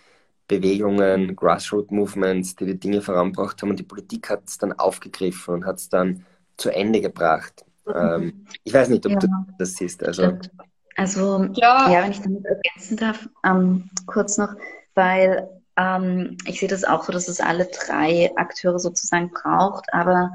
Bewegungen, 0.49 1.35
Grassroot-Movements, 1.35 2.57
die 2.57 2.67
die 2.67 2.79
Dinge 2.79 3.01
vorangebracht 3.01 3.62
haben 3.62 3.71
und 3.71 3.79
die 3.79 3.85
Politik 3.85 4.29
hat 4.29 4.43
es 4.47 4.59
dann 4.59 4.75
aufgegriffen 4.75 5.55
und 5.55 5.64
hat 5.64 5.79
es 5.79 5.88
dann 5.88 6.27
zu 6.59 6.69
Ende 6.69 7.01
gebracht. 7.01 7.64
Mhm. 7.87 7.93
Ähm, 7.97 8.47
ich 8.64 8.75
weiß 8.75 8.90
nicht, 8.90 9.07
ob 9.07 9.12
ja. 9.12 9.19
du 9.19 9.29
das 9.59 9.77
siehst. 9.77 10.05
Also, 10.05 10.25
Stimmt. 10.25 10.51
Also, 10.97 11.45
ja, 11.55 11.91
ja 11.91 12.03
wenn 12.03 12.13
ich 12.13 12.21
damit 12.21 12.45
ergänzen 12.45 12.97
darf, 12.97 13.29
ähm, 13.45 13.91
kurz 14.07 14.39
noch, 14.39 14.55
weil 14.95 15.49
ähm, 15.77 16.37
ich 16.47 16.61
sehe 16.61 16.69
das 16.69 16.85
auch 16.85 17.05
so, 17.05 17.13
dass 17.13 17.29
es 17.29 17.41
alle 17.41 17.67
drei 17.67 18.31
Akteure 18.37 18.79
sozusagen 18.79 19.31
braucht, 19.31 19.93
aber 19.93 20.31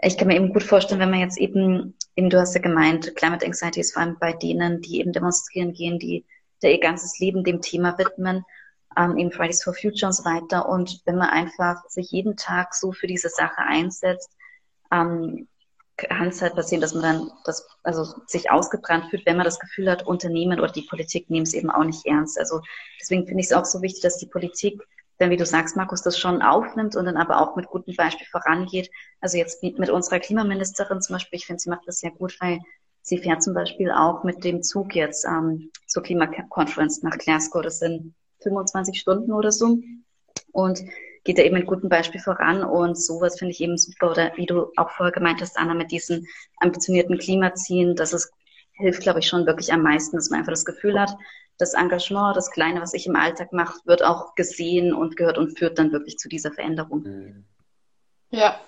ich 0.00 0.18
kann 0.18 0.28
mir 0.28 0.36
eben 0.36 0.52
gut 0.52 0.62
vorstellen, 0.62 1.00
wenn 1.00 1.10
man 1.10 1.20
jetzt 1.20 1.38
eben, 1.38 1.94
eben 2.14 2.28
du 2.28 2.38
hast 2.38 2.54
ja 2.54 2.60
gemeint, 2.60 3.16
Climate 3.16 3.46
Anxiety 3.46 3.80
ist 3.80 3.94
vor 3.94 4.02
allem 4.02 4.18
bei 4.18 4.34
denen, 4.34 4.82
die 4.82 5.00
eben 5.00 5.12
demonstrieren 5.12 5.72
gehen, 5.72 5.98
die 5.98 6.26
der 6.62 6.72
ihr 6.72 6.80
ganzes 6.80 7.18
Leben 7.18 7.44
dem 7.44 7.60
Thema 7.60 7.98
widmen, 7.98 8.44
ähm, 8.96 9.18
eben 9.18 9.32
Fridays 9.32 9.62
for 9.62 9.74
Future 9.74 10.06
und 10.06 10.12
so 10.14 10.24
weiter. 10.24 10.68
Und 10.68 11.02
wenn 11.04 11.16
man 11.16 11.28
einfach 11.28 11.84
sich 11.88 12.10
jeden 12.10 12.36
Tag 12.36 12.74
so 12.74 12.92
für 12.92 13.06
diese 13.06 13.28
Sache 13.28 13.58
einsetzt, 13.58 14.30
ähm, 14.90 15.48
kann 15.96 16.28
es 16.28 16.42
halt 16.42 16.54
passieren, 16.54 16.80
dass 16.80 16.94
man 16.94 17.02
dann 17.02 17.30
das, 17.44 17.66
also 17.82 18.04
sich 18.26 18.50
ausgebrannt 18.50 19.06
fühlt, 19.10 19.24
wenn 19.24 19.36
man 19.36 19.44
das 19.44 19.58
Gefühl 19.58 19.90
hat, 19.90 20.06
Unternehmen 20.06 20.60
oder 20.60 20.70
die 20.70 20.82
Politik 20.82 21.30
nehmen 21.30 21.44
es 21.44 21.54
eben 21.54 21.70
auch 21.70 21.84
nicht 21.84 22.04
ernst. 22.06 22.38
Also 22.38 22.60
deswegen 23.00 23.26
finde 23.26 23.40
ich 23.40 23.46
es 23.46 23.52
auch 23.52 23.64
so 23.64 23.80
wichtig, 23.82 24.02
dass 24.02 24.18
die 24.18 24.26
Politik 24.26 24.82
dann, 25.18 25.30
wie 25.30 25.38
du 25.38 25.46
sagst, 25.46 25.76
Markus, 25.76 26.02
das 26.02 26.18
schon 26.18 26.42
aufnimmt 26.42 26.94
und 26.94 27.06
dann 27.06 27.16
aber 27.16 27.40
auch 27.40 27.56
mit 27.56 27.66
gutem 27.68 27.96
Beispiel 27.96 28.26
vorangeht. 28.26 28.90
Also 29.20 29.38
jetzt 29.38 29.62
mit 29.62 29.88
unserer 29.88 30.20
Klimaministerin 30.20 31.00
zum 31.00 31.14
Beispiel, 31.14 31.38
ich 31.38 31.46
finde, 31.46 31.60
sie 31.60 31.70
macht 31.70 31.86
das 31.86 32.00
sehr 32.00 32.10
gut, 32.10 32.36
weil 32.40 32.60
sie 33.00 33.18
fährt 33.18 33.42
zum 33.42 33.54
Beispiel 33.54 33.90
auch 33.90 34.24
mit 34.24 34.44
dem 34.44 34.62
Zug 34.62 34.94
jetzt 34.94 35.24
ähm, 35.24 35.70
zur 35.86 36.02
Klimakonferenz 36.02 37.02
nach 37.02 37.16
Glasgow. 37.16 37.62
Das 37.62 37.78
sind 37.78 38.14
25 38.42 38.98
Stunden 38.98 39.32
oder 39.32 39.52
so. 39.52 39.78
Und 40.52 40.82
geht 41.26 41.38
er 41.38 41.44
eben 41.44 41.56
mit 41.56 41.66
gutem 41.66 41.88
Beispiel 41.88 42.20
voran 42.20 42.62
und 42.62 42.96
sowas 42.96 43.38
finde 43.38 43.52
ich 43.52 43.60
eben 43.60 43.76
super. 43.76 44.12
Oder 44.12 44.32
wie 44.36 44.46
du 44.46 44.72
auch 44.76 44.90
vorher 44.90 45.12
gemeint 45.12 45.40
hast, 45.40 45.58
Anna, 45.58 45.74
mit 45.74 45.90
diesen 45.90 46.26
ambitionierten 46.60 47.18
Klimazielen, 47.18 47.96
das 47.96 48.12
ist, 48.12 48.32
hilft, 48.72 49.02
glaube 49.02 49.18
ich, 49.18 49.26
schon 49.26 49.44
wirklich 49.44 49.72
am 49.72 49.82
meisten, 49.82 50.16
dass 50.16 50.30
man 50.30 50.38
einfach 50.40 50.52
das 50.52 50.64
Gefühl 50.64 50.98
hat, 50.98 51.14
das 51.58 51.74
Engagement, 51.74 52.36
das 52.36 52.50
Kleine, 52.50 52.80
was 52.80 52.94
ich 52.94 53.06
im 53.06 53.16
Alltag 53.16 53.52
mache, 53.52 53.78
wird 53.84 54.04
auch 54.04 54.34
gesehen 54.34 54.94
und 54.94 55.16
gehört 55.16 55.38
und 55.38 55.58
führt 55.58 55.78
dann 55.78 55.92
wirklich 55.92 56.16
zu 56.16 56.28
dieser 56.28 56.52
Veränderung. 56.52 57.02
Mhm. 57.02 57.44
Ja, 58.30 58.60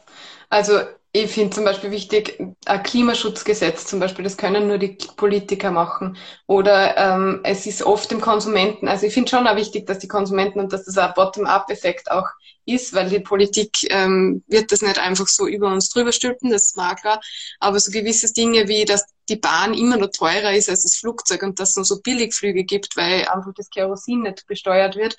also 0.49 0.81
ich 1.13 1.31
finde 1.31 1.55
zum 1.55 1.65
Beispiel 1.65 1.91
wichtig, 1.91 2.39
ein 2.67 2.83
Klimaschutzgesetz 2.83 3.87
zum 3.87 3.99
Beispiel, 3.99 4.25
das 4.25 4.37
können 4.37 4.69
nur 4.69 4.79
die 4.79 4.99
Politiker 5.17 5.71
machen. 5.71 6.17
Oder 6.47 6.97
ähm, 6.97 7.41
es 7.45 7.67
ist 7.67 7.83
oft 7.83 8.11
dem 8.11 8.21
Konsumenten, 8.21 8.89
also 8.89 9.07
ich 9.07 9.15
finde 9.15 9.31
schon 9.31 9.47
auch 9.47 9.57
wichtig, 9.57 9.87
dass 9.87 9.99
die 9.99 10.09
Konsumenten 10.09 10.61
und 10.61 10.73
dass 10.73 10.85
das 10.85 10.99
ein 10.99 11.13
Bottom-up-Effekt 11.15 12.11
auch 12.11 12.27
ist, 12.67 12.95
weil 12.95 13.09
die 13.09 13.21
Politik 13.21 13.71
ähm, 13.91 14.45
wird 14.47 14.71
das 14.71 14.83
nicht 14.83 14.99
einfach 14.99 15.27
so 15.27 15.47
über 15.47 15.69
uns 15.73 15.89
drüber 15.89 16.13
stülpen, 16.13 16.51
das 16.51 16.77
mal 16.77 16.95
klar. 16.95 17.21
Aber 17.59 17.81
so 17.81 17.91
gewisse 17.91 18.33
Dinge 18.33 18.69
wie, 18.69 18.85
dass 18.85 19.07
die 19.29 19.37
Bahn 19.37 19.75
immer 19.75 19.97
noch 19.97 20.09
teurer 20.09 20.53
ist 20.53 20.69
als 20.69 20.83
das 20.83 20.97
Flugzeug 20.97 21.43
und 21.43 21.59
dass 21.59 21.71
es 21.71 21.77
nur 21.77 21.85
so 21.85 22.01
Billigflüge 22.01 22.65
gibt, 22.65 22.97
weil 22.97 23.27
einfach 23.29 23.53
das 23.55 23.71
Kerosin 23.71 24.23
nicht 24.23 24.47
besteuert 24.47 24.97
wird. 24.97 25.17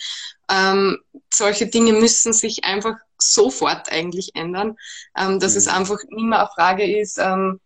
Ähm, 0.50 1.00
solche 1.32 1.68
Dinge 1.68 1.94
müssen 1.94 2.34
sich 2.34 2.64
einfach 2.64 2.96
sofort 3.18 3.92
eigentlich 3.92 4.32
ändern, 4.36 4.78
ähm, 5.18 5.40
dass 5.40 5.54
mhm. 5.54 5.58
es 5.58 5.68
einfach 5.68 6.00
nicht 6.10 6.24
mehr 6.24 6.40
eine 6.40 6.50
Frage 6.56 7.00
ist, 7.00 7.18
ähm, 7.20 7.60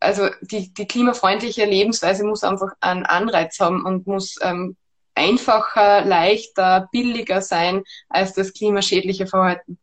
also 0.00 0.28
die, 0.42 0.72
die 0.72 0.86
klimafreundliche 0.86 1.64
Lebensweise 1.64 2.24
muss 2.24 2.44
einfach 2.44 2.72
einen 2.80 3.06
Anreiz 3.06 3.58
haben 3.58 3.84
und 3.84 4.06
muss 4.06 4.36
ähm, 4.42 4.76
einfacher, 5.14 6.04
leichter, 6.04 6.88
billiger 6.92 7.40
sein 7.40 7.84
als 8.08 8.34
das 8.34 8.52
klimaschädliche 8.52 9.26
Verhalten. 9.26 9.78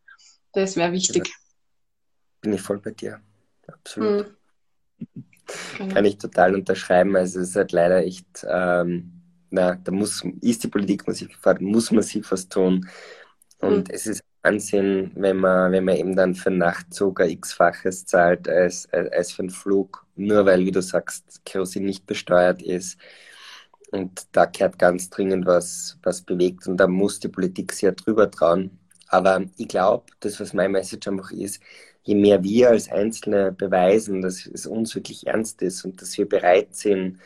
Das 0.54 0.76
wäre 0.76 0.92
wichtig. 0.92 1.34
Bin 2.42 2.54
ich 2.54 2.62
voll 2.62 2.80
bei 2.80 2.92
dir. 2.92 3.22
Absolut. 3.68 4.28
Mhm. 5.00 5.26
Genau. 5.78 5.94
Kann 5.94 6.06
ich 6.06 6.18
total 6.18 6.56
unterschreiben. 6.56 7.16
Also 7.16 7.40
es 7.40 7.50
ist 7.50 7.56
halt 7.56 7.72
leider 7.72 8.06
echt, 8.06 8.46
ähm, 8.48 9.12
na, 9.50 9.76
da 9.76 9.92
muss, 9.92 10.24
ist 10.42 10.64
die 10.64 10.68
Politik 10.68 11.06
gefordert, 11.06 11.62
muss 11.62 11.92
massiv 11.92 12.32
was 12.32 12.48
tun. 12.48 12.88
Und 13.60 13.90
mhm. 13.90 13.94
es 13.94 14.08
ist 14.08 14.22
Ansehen, 14.44 15.12
wenn 15.16 15.38
man, 15.38 15.72
wenn 15.72 15.86
man 15.86 15.98
eben 15.98 16.16
dann 16.16 16.34
für 16.34 16.50
einen 16.50 16.58
Nachtzug 16.58 17.22
ein 17.22 17.30
x-faches 17.30 18.08
zahlt 18.08 18.50
als, 18.50 18.90
als, 18.92 19.32
für 19.32 19.44
einen 19.44 19.52
Flug, 19.52 20.04
nur 20.16 20.46
weil, 20.48 20.66
wie 20.66 20.72
du 20.72 20.82
sagst, 20.82 21.46
Kerosin 21.46 21.86
nicht 21.86 22.08
besteuert 22.08 22.64
ist. 22.64 22.98
Und 23.92 24.26
da 24.32 24.48
kehrt 24.48 24.80
ganz 24.80 25.12
dringend 25.12 25.46
was, 25.46 26.00
was 26.02 26.24
bewegt 26.24 26.68
und 26.68 26.78
da 26.78 26.88
muss 26.88 27.20
die 27.20 27.28
Politik 27.28 27.74
sehr 27.74 27.92
drüber 27.92 28.32
trauen. 28.32 28.80
Aber 29.08 29.44
ich 29.58 29.68
glaube, 29.68 30.06
das, 30.22 30.40
was 30.40 30.54
mein 30.54 30.72
Message 30.72 31.08
einfach 31.08 31.32
ist, 31.32 31.62
je 32.04 32.16
mehr 32.16 32.44
wir 32.44 32.70
als 32.72 32.92
Einzelne 32.92 33.52
beweisen, 33.52 34.22
dass 34.22 34.46
es 34.46 34.66
uns 34.66 34.96
wirklich 34.96 35.28
ernst 35.28 35.62
ist 35.62 35.86
und 35.86 36.02
dass 36.02 36.18
wir 36.18 36.28
bereit 36.28 36.76
sind, 36.76 37.20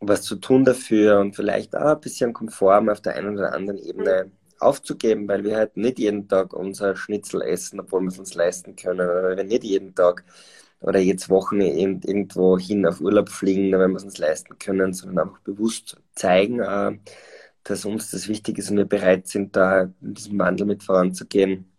was 0.00 0.22
zu 0.22 0.36
tun 0.36 0.64
dafür 0.64 1.20
und 1.20 1.34
vielleicht 1.36 1.74
auch 1.76 1.94
ein 1.94 2.00
bisschen 2.00 2.32
konform 2.32 2.88
auf 2.88 3.00
der 3.00 3.16
einen 3.16 3.38
oder 3.38 3.52
anderen 3.54 3.78
Ebene 3.78 4.30
aufzugeben, 4.60 5.28
weil 5.28 5.44
wir 5.44 5.56
halt 5.56 5.76
nicht 5.76 5.98
jeden 5.98 6.28
Tag 6.28 6.52
unser 6.52 6.96
Schnitzel 6.96 7.42
essen, 7.42 7.80
obwohl 7.80 8.02
wir 8.02 8.08
es 8.08 8.18
uns 8.18 8.34
leisten 8.34 8.76
können, 8.76 9.00
oder 9.00 9.22
weil 9.24 9.36
wir 9.36 9.44
nicht 9.44 9.64
jeden 9.64 9.94
Tag 9.94 10.24
oder 10.80 10.98
jetzt 11.00 11.30
Wochen 11.30 11.60
irgendwo 11.60 12.58
hin 12.58 12.86
auf 12.86 13.00
Urlaub 13.00 13.30
fliegen, 13.30 13.72
wenn 13.72 13.92
wir 13.92 13.96
es 13.96 14.04
uns 14.04 14.18
leisten 14.18 14.58
können, 14.58 14.92
sondern 14.92 15.28
einfach 15.28 15.40
bewusst 15.40 15.96
zeigen, 16.14 16.60
äh, 16.60 16.98
dass 17.64 17.84
uns 17.86 18.10
das 18.10 18.28
wichtig 18.28 18.58
ist 18.58 18.70
und 18.70 18.76
wir 18.76 18.84
bereit 18.84 19.26
sind, 19.28 19.56
da 19.56 19.82
in 20.02 20.14
diesem 20.14 20.38
Wandel 20.38 20.66
mit 20.66 20.82
voranzugehen, 20.82 21.73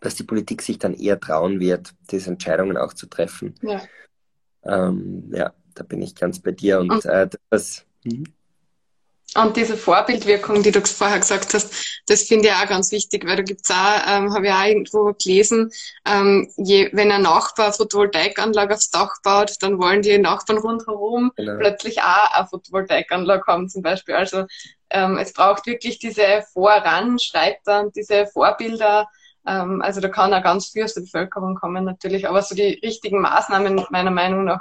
dass 0.00 0.14
die 0.14 0.24
Politik 0.24 0.62
sich 0.62 0.78
dann 0.78 0.94
eher 0.94 1.20
trauen 1.20 1.60
wird, 1.60 1.94
diese 2.10 2.30
Entscheidungen 2.30 2.76
auch 2.76 2.92
zu 2.92 3.06
treffen. 3.06 3.54
Ja, 3.62 3.82
ähm, 4.64 5.30
ja 5.32 5.52
da 5.78 5.84
bin 5.84 6.02
ich 6.02 6.14
ganz 6.14 6.40
bei 6.40 6.52
dir. 6.52 6.80
Und, 6.80 6.90
und 6.90 7.04
äh, 7.06 7.28
das. 7.50 7.84
Hm? 8.04 8.24
Und 9.34 9.56
diese 9.58 9.76
Vorbildwirkung, 9.76 10.62
die 10.62 10.70
du 10.70 10.80
vorher 10.80 11.18
gesagt 11.18 11.52
hast, 11.52 12.00
das 12.06 12.22
finde 12.22 12.48
ich 12.48 12.54
auch 12.54 12.66
ganz 12.66 12.90
wichtig, 12.92 13.26
weil 13.26 13.36
da 13.36 13.42
gibt's 13.42 13.70
auch, 13.70 14.00
ähm, 14.06 14.32
habe 14.32 14.46
ich 14.46 14.52
auch 14.52 14.64
irgendwo 14.64 15.12
gelesen, 15.12 15.70
ähm, 16.06 16.50
je, 16.56 16.88
wenn 16.94 17.12
ein 17.12 17.22
Nachbar 17.22 17.74
Photovoltaikanlage 17.74 18.74
aufs 18.74 18.88
Dach 18.88 19.12
baut, 19.22 19.56
dann 19.60 19.78
wollen 19.78 20.00
die 20.00 20.16
Nachbarn 20.16 20.58
rundherum 20.58 21.30
genau. 21.36 21.58
plötzlich 21.58 22.00
auch 22.00 22.32
eine 22.32 22.46
Photovoltaikanlage 22.48 23.44
haben 23.46 23.68
zum 23.68 23.82
Beispiel. 23.82 24.14
Also 24.14 24.46
ähm, 24.88 25.18
es 25.18 25.34
braucht 25.34 25.66
wirklich 25.66 25.98
diese 25.98 26.42
Voranschreiter 26.54 27.80
und 27.80 27.96
diese 27.96 28.26
Vorbilder. 28.28 29.08
Ähm, 29.48 29.80
also 29.82 30.00
da 30.00 30.08
kann 30.08 30.34
auch 30.34 30.42
ganz 30.42 30.68
viel 30.68 30.84
aus 30.84 30.94
der 30.94 31.00
Bevölkerung 31.00 31.54
kommen 31.54 31.84
natürlich, 31.84 32.28
aber 32.28 32.42
so 32.42 32.54
die 32.54 32.80
richtigen 32.84 33.20
Maßnahmen 33.20 33.86
meiner 33.90 34.10
Meinung 34.10 34.44
nach 34.44 34.60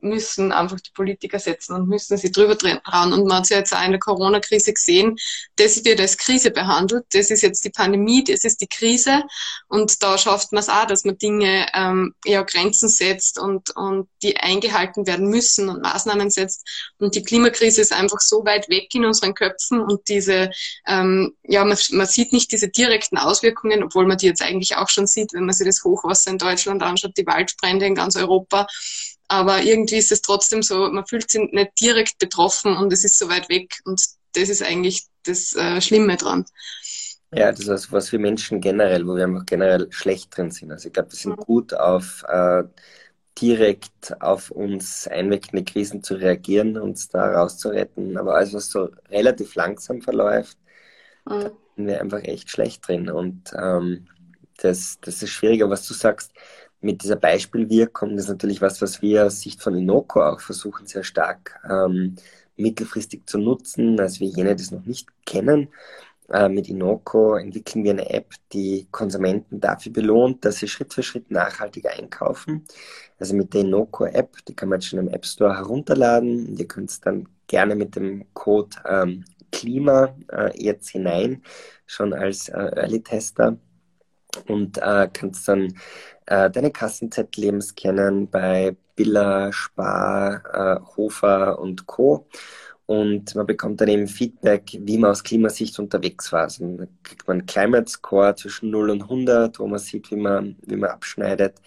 müssen 0.00 0.52
einfach 0.52 0.80
die 0.80 0.90
Politiker 0.92 1.38
setzen 1.38 1.74
und 1.74 1.88
müssen 1.88 2.16
sie 2.16 2.30
drüber 2.30 2.56
trauen. 2.56 3.12
Und 3.12 3.26
man 3.26 3.38
hat 3.38 3.50
ja 3.50 3.58
jetzt 3.58 3.74
auch 3.74 3.84
in 3.84 3.92
der 3.92 4.00
Corona-Krise 4.00 4.72
gesehen, 4.72 5.16
das 5.56 5.84
wird 5.84 6.00
als 6.00 6.16
Krise 6.16 6.50
behandelt. 6.50 7.04
Das 7.12 7.30
ist 7.30 7.42
jetzt 7.42 7.64
die 7.64 7.70
Pandemie, 7.70 8.22
das 8.24 8.44
ist 8.44 8.60
die 8.60 8.68
Krise. 8.68 9.22
Und 9.68 10.02
da 10.02 10.16
schafft 10.18 10.52
man 10.52 10.60
es 10.60 10.68
auch, 10.68 10.86
dass 10.86 11.04
man 11.04 11.18
Dinge 11.18 11.66
ähm, 11.74 12.14
ja 12.24 12.42
Grenzen 12.42 12.88
setzt 12.88 13.38
und, 13.38 13.74
und 13.76 14.08
die 14.22 14.36
eingehalten 14.36 15.06
werden 15.06 15.28
müssen 15.28 15.68
und 15.68 15.82
Maßnahmen 15.82 16.30
setzt. 16.30 16.66
Und 16.98 17.14
die 17.14 17.24
Klimakrise 17.24 17.80
ist 17.80 17.92
einfach 17.92 18.20
so 18.20 18.44
weit 18.44 18.68
weg 18.68 18.94
in 18.94 19.04
unseren 19.04 19.34
Köpfen 19.34 19.80
und 19.80 20.08
diese, 20.08 20.50
ähm, 20.86 21.34
ja, 21.42 21.64
man, 21.64 21.76
man 21.90 22.06
sieht 22.06 22.32
nicht 22.32 22.52
diese 22.52 22.68
direkten 22.68 23.18
Auswirkungen, 23.18 23.82
obwohl 23.82 24.06
man 24.06 24.18
die 24.18 24.26
jetzt 24.26 24.42
eigentlich 24.42 24.76
auch 24.76 24.88
schon 24.88 25.06
sieht, 25.06 25.32
wenn 25.32 25.44
man 25.44 25.54
sich 25.54 25.66
das 25.66 25.82
Hochwasser 25.84 26.30
in 26.30 26.38
Deutschland 26.38 26.82
anschaut, 26.82 27.16
die 27.16 27.26
Waldbrände 27.26 27.86
in 27.86 27.94
ganz 27.94 28.16
Europa 28.16 28.66
aber 29.28 29.62
irgendwie 29.62 29.96
ist 29.96 30.10
es 30.10 30.22
trotzdem 30.22 30.62
so, 30.62 30.90
man 30.90 31.06
fühlt 31.06 31.30
sich 31.30 31.42
nicht 31.52 31.72
direkt 31.80 32.18
betroffen 32.18 32.76
und 32.76 32.92
es 32.92 33.04
ist 33.04 33.18
so 33.18 33.28
weit 33.28 33.48
weg 33.48 33.78
und 33.84 34.02
das 34.34 34.48
ist 34.48 34.62
eigentlich 34.62 35.06
das 35.24 35.54
äh, 35.54 35.80
Schlimme 35.80 36.16
dran. 36.16 36.44
Ja, 37.32 37.52
das 37.52 37.66
ist 37.66 37.92
was 37.92 38.10
wir 38.10 38.18
Menschen 38.18 38.60
generell, 38.60 39.06
wo 39.06 39.14
wir 39.14 39.24
einfach 39.24 39.44
generell 39.44 39.86
schlecht 39.90 40.36
drin 40.36 40.50
sind. 40.50 40.72
Also 40.72 40.88
ich 40.88 40.94
glaube, 40.94 41.12
wir 41.12 41.18
sind 41.18 41.38
mhm. 41.38 41.42
gut 41.44 41.74
auf 41.74 42.24
äh, 42.26 42.64
direkt 43.40 44.20
auf 44.20 44.50
uns 44.50 45.06
einwirkende 45.06 45.64
Krisen 45.64 46.02
zu 46.02 46.14
reagieren, 46.14 46.78
uns 46.78 47.08
da 47.08 47.32
rauszuretten. 47.32 48.16
Aber 48.16 48.34
alles, 48.34 48.54
was 48.54 48.70
so 48.70 48.88
relativ 49.10 49.54
langsam 49.54 50.00
verläuft, 50.00 50.56
mhm. 51.26 51.40
da 51.42 51.50
sind 51.76 51.86
wir 51.86 52.00
einfach 52.00 52.22
echt 52.24 52.50
schlecht 52.50 52.88
drin. 52.88 53.10
Und 53.10 53.52
ähm, 53.54 54.08
das, 54.56 54.98
das 55.02 55.22
ist 55.22 55.30
schwieriger, 55.30 55.68
was 55.68 55.86
du 55.86 55.94
sagst 55.94 56.32
mit 56.80 57.02
dieser 57.02 57.16
Beispielwirkung, 57.16 58.16
das 58.16 58.24
ist 58.24 58.30
natürlich 58.30 58.60
was, 58.60 58.80
was 58.80 59.02
wir 59.02 59.26
aus 59.26 59.40
Sicht 59.40 59.62
von 59.62 59.74
Inoko 59.76 60.22
auch 60.22 60.40
versuchen, 60.40 60.86
sehr 60.86 61.02
stark 61.02 61.60
ähm, 61.68 62.16
mittelfristig 62.56 63.26
zu 63.26 63.38
nutzen. 63.38 63.98
Also 63.98 64.20
wir 64.20 64.28
jene, 64.28 64.52
es 64.52 64.70
noch 64.70 64.84
nicht 64.84 65.08
kennen, 65.26 65.68
äh, 66.28 66.48
mit 66.48 66.68
Inoko 66.68 67.36
entwickeln 67.36 67.84
wir 67.84 67.92
eine 67.92 68.10
App, 68.10 68.34
die 68.52 68.86
Konsumenten 68.90 69.60
dafür 69.60 69.92
belohnt, 69.92 70.44
dass 70.44 70.58
sie 70.58 70.68
Schritt 70.68 70.92
für 70.92 71.02
Schritt 71.02 71.30
nachhaltiger 71.30 71.90
einkaufen. 71.90 72.64
Also 73.18 73.34
mit 73.34 73.54
der 73.54 73.62
Inoko-App, 73.62 74.36
die 74.46 74.54
kann 74.54 74.68
man 74.68 74.78
jetzt 74.80 74.88
schon 74.88 74.98
im 75.00 75.08
App 75.08 75.26
Store 75.26 75.56
herunterladen. 75.56 76.56
Ihr 76.56 76.68
könnt 76.68 76.90
es 76.90 77.00
dann 77.00 77.28
gerne 77.46 77.74
mit 77.74 77.96
dem 77.96 78.26
Code 78.34 78.76
ähm, 78.86 79.24
Klima 79.50 80.14
äh, 80.30 80.50
jetzt 80.62 80.90
hinein, 80.90 81.42
schon 81.86 82.12
als 82.12 82.48
äh, 82.50 82.52
Early-Tester 82.52 83.56
und 84.46 84.78
äh, 84.78 85.08
kannst 85.12 85.48
dann 85.48 85.74
äh, 86.26 86.50
deine 86.50 86.70
Kassenzettel 86.70 87.60
scannen 87.62 88.28
bei 88.30 88.76
Billa, 88.96 89.52
Spar, 89.52 90.42
äh, 90.52 90.80
Hofer 90.96 91.58
und 91.58 91.86
Co. 91.86 92.26
Und 92.86 93.34
man 93.34 93.46
bekommt 93.46 93.80
dann 93.80 93.88
eben 93.88 94.08
Feedback, 94.08 94.78
wie 94.80 94.96
man 94.98 95.10
aus 95.10 95.22
Klimasicht 95.22 95.78
unterwegs 95.78 96.32
war. 96.32 96.42
Also 96.42 96.64
dann 96.64 96.88
kriegt 97.02 97.28
man 97.28 97.38
einen 97.38 97.46
Climate 97.46 97.90
Score 97.90 98.34
zwischen 98.34 98.70
0 98.70 98.90
und 98.90 99.02
100, 99.02 99.58
wo 99.58 99.66
man 99.66 99.78
sieht, 99.78 100.10
wie 100.10 100.16
man, 100.16 100.56
wie 100.62 100.76
man 100.76 100.90
abschneidet 100.90 101.60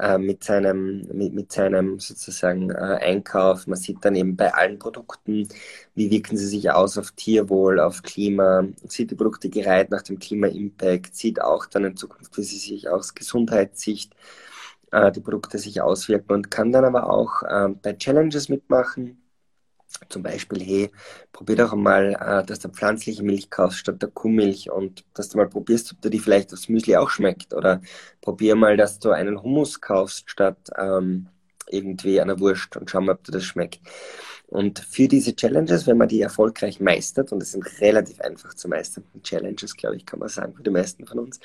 äh, 0.00 0.18
mit, 0.18 0.44
seinem, 0.44 1.02
mit, 1.12 1.34
mit 1.34 1.52
seinem 1.52 2.00
sozusagen 2.00 2.70
äh, 2.70 2.74
Einkauf. 2.74 3.66
Man 3.66 3.78
sieht 3.78 4.04
dann 4.04 4.14
eben 4.14 4.36
bei 4.36 4.52
allen 4.54 4.78
Produkten, 4.78 5.48
wie 5.94 6.10
wirken 6.10 6.36
sie 6.36 6.46
sich 6.46 6.70
aus 6.70 6.98
auf 6.98 7.12
Tierwohl, 7.12 7.80
auf 7.80 8.02
Klima, 8.02 8.64
sieht 8.86 9.10
die 9.10 9.14
Produkte 9.14 9.50
gereiht 9.50 9.90
nach 9.90 10.02
dem 10.02 10.18
Klima-Impact, 10.18 11.14
sieht 11.14 11.40
auch 11.40 11.66
dann 11.66 11.84
in 11.84 11.96
Zukunft, 11.96 12.36
wie 12.36 12.42
sie 12.42 12.58
sich 12.58 12.88
aus 12.88 13.14
Gesundheitssicht 13.14 14.14
äh, 14.92 15.12
die 15.12 15.20
Produkte 15.20 15.58
sich 15.58 15.80
auswirken? 15.82 16.32
Und 16.32 16.50
kann 16.50 16.72
dann 16.72 16.84
aber 16.84 17.10
auch 17.10 17.42
äh, 17.42 17.68
bei 17.82 17.92
Challenges 17.94 18.48
mitmachen 18.48 19.19
zum 20.08 20.22
Beispiel, 20.22 20.62
hey, 20.62 20.90
probier 21.32 21.56
doch 21.56 21.72
einmal, 21.72 22.14
äh, 22.14 22.44
dass 22.46 22.60
du 22.60 22.68
pflanzliche 22.68 23.22
Milch 23.22 23.50
kaufst 23.50 23.78
statt 23.78 24.02
der 24.02 24.10
Kuhmilch 24.10 24.70
und 24.70 25.04
dass 25.14 25.28
du 25.28 25.38
mal 25.38 25.48
probierst, 25.48 25.92
ob 25.92 26.00
dir 26.00 26.10
die 26.10 26.18
vielleicht 26.18 26.52
aufs 26.52 26.68
Müsli 26.68 26.96
auch 26.96 27.10
schmeckt. 27.10 27.54
Oder 27.54 27.80
probier 28.20 28.56
mal, 28.56 28.76
dass 28.76 28.98
du 28.98 29.10
einen 29.10 29.42
Hummus 29.42 29.80
kaufst 29.80 30.30
statt 30.30 30.70
ähm, 30.78 31.28
irgendwie 31.68 32.20
einer 32.20 32.40
Wurst 32.40 32.76
und 32.76 32.90
schau 32.90 33.00
mal, 33.00 33.12
ob 33.12 33.24
dir 33.24 33.32
das 33.32 33.44
schmeckt. 33.44 33.80
Und 34.50 34.80
für 34.80 35.06
diese 35.06 35.34
Challenges, 35.34 35.86
wenn 35.86 35.96
man 35.96 36.08
die 36.08 36.20
erfolgreich 36.20 36.80
meistert, 36.80 37.30
und 37.30 37.40
es 37.40 37.52
sind 37.52 37.80
relativ 37.80 38.20
einfach 38.20 38.52
zu 38.54 38.68
meisternden 38.68 39.22
Challenges, 39.22 39.76
glaube 39.76 39.96
ich, 39.96 40.04
kann 40.04 40.18
man 40.18 40.28
sagen, 40.28 40.54
für 40.54 40.64
die 40.64 40.70
meisten 40.70 41.06
von 41.06 41.20
uns, 41.20 41.38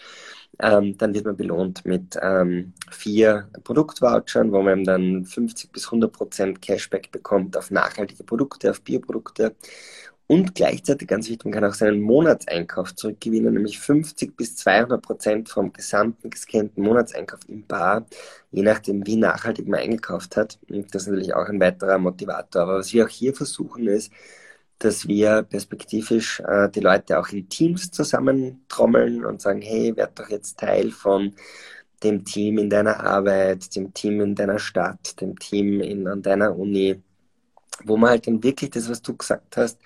ähm, 0.59 0.97
dann 0.97 1.13
wird 1.13 1.25
man 1.25 1.37
belohnt 1.37 1.85
mit 1.85 2.17
ähm, 2.19 2.73
vier 2.89 3.47
Produktvouchern, 3.63 4.51
wo 4.51 4.63
man 4.63 4.83
dann 4.83 5.23
50 5.23 5.71
bis 5.71 5.85
100 5.85 6.11
Prozent 6.11 6.61
Cashback 6.63 7.11
bekommt 7.11 7.55
auf 7.57 7.69
nachhaltige 7.69 8.23
Produkte, 8.23 8.71
auf 8.71 8.81
Bioprodukte. 8.81 9.55
Und 10.27 10.55
gleichzeitig, 10.55 11.07
ganz 11.07 11.27
wichtig, 11.27 11.45
man 11.45 11.53
kann 11.53 11.65
auch 11.65 11.75
seinen 11.75 12.01
Monatseinkauf 12.01 12.95
zurückgewinnen, 12.95 13.53
nämlich 13.53 13.79
50 13.79 14.35
bis 14.35 14.55
200 14.55 14.99
Prozent 15.01 15.49
vom 15.49 15.71
gesamten 15.71 16.31
gescannten 16.31 16.83
Monatseinkauf 16.83 17.41
im 17.47 17.65
Bar, 17.67 18.07
je 18.51 18.63
nachdem, 18.63 19.05
wie 19.05 19.17
nachhaltig 19.17 19.67
man 19.67 19.81
eingekauft 19.81 20.35
hat. 20.35 20.57
Und 20.67 20.95
das 20.95 21.03
ist 21.03 21.09
natürlich 21.09 21.35
auch 21.35 21.47
ein 21.47 21.59
weiterer 21.59 21.99
Motivator. 21.99 22.63
Aber 22.63 22.79
was 22.79 22.91
wir 22.91 23.05
auch 23.05 23.09
hier 23.09 23.35
versuchen, 23.35 23.87
ist, 23.87 24.11
dass 24.79 25.07
wir 25.07 25.43
perspektivisch 25.43 26.41
äh, 26.41 26.69
die 26.69 26.79
Leute 26.81 27.19
auch 27.19 27.29
in 27.29 27.47
Teams 27.47 27.91
zusammentrommeln 27.91 29.25
und 29.25 29.41
sagen, 29.41 29.61
hey, 29.61 29.95
werd 29.95 30.19
doch 30.19 30.29
jetzt 30.29 30.59
Teil 30.59 30.91
von 30.91 31.33
dem 32.03 32.25
Team 32.25 32.57
in 32.57 32.69
deiner 32.69 32.99
Arbeit, 33.01 33.75
dem 33.75 33.93
Team 33.93 34.21
in 34.21 34.35
deiner 34.35 34.59
Stadt, 34.59 35.21
dem 35.21 35.37
Team 35.39 35.81
in, 35.81 36.07
an 36.07 36.21
deiner 36.21 36.57
Uni, 36.57 37.01
wo 37.83 37.97
man 37.97 38.11
halt 38.11 38.27
dann 38.27 38.43
wirklich 38.43 38.71
das, 38.71 38.89
was 38.89 39.01
du 39.01 39.15
gesagt 39.15 39.57
hast, 39.57 39.79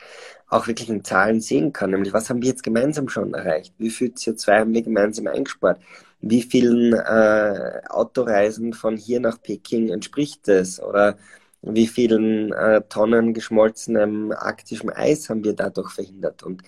auch 0.48 0.68
wirklich 0.68 0.90
in 0.90 1.04
Zahlen 1.04 1.42
sehen 1.42 1.74
kann. 1.74 1.92
Nämlich, 1.92 2.14
was 2.14 2.30
haben 2.30 2.42
wir 2.42 2.50
jetzt 2.50 2.64
gemeinsam 2.64 3.10
schon 3.10 3.34
erreicht? 3.34 3.74
Wie 3.78 3.90
viel 3.90 4.10
CO2 4.10 4.60
haben 4.60 4.74
wir 4.74 4.82
gemeinsam 4.84 5.28
eingespart? 5.28 5.80
wie 6.22 6.42
vielen 6.42 6.94
äh, 6.94 7.82
Autoreisen 7.90 8.74
von 8.74 8.98
hier 8.98 9.20
nach 9.20 9.42
Peking 9.42 9.90
entspricht 9.90 10.48
es? 10.48 10.82
Oder 10.82 11.18
wie 11.62 11.88
vielen 11.88 12.52
äh, 12.54 12.82
Tonnen 12.90 13.34
geschmolzenem 13.34 14.32
arktischem 14.32 14.92
Eis 14.94 15.30
haben 15.30 15.44
wir 15.44 15.54
dadurch 15.54 15.92
verhindert? 15.92 16.44
Und 16.44 16.64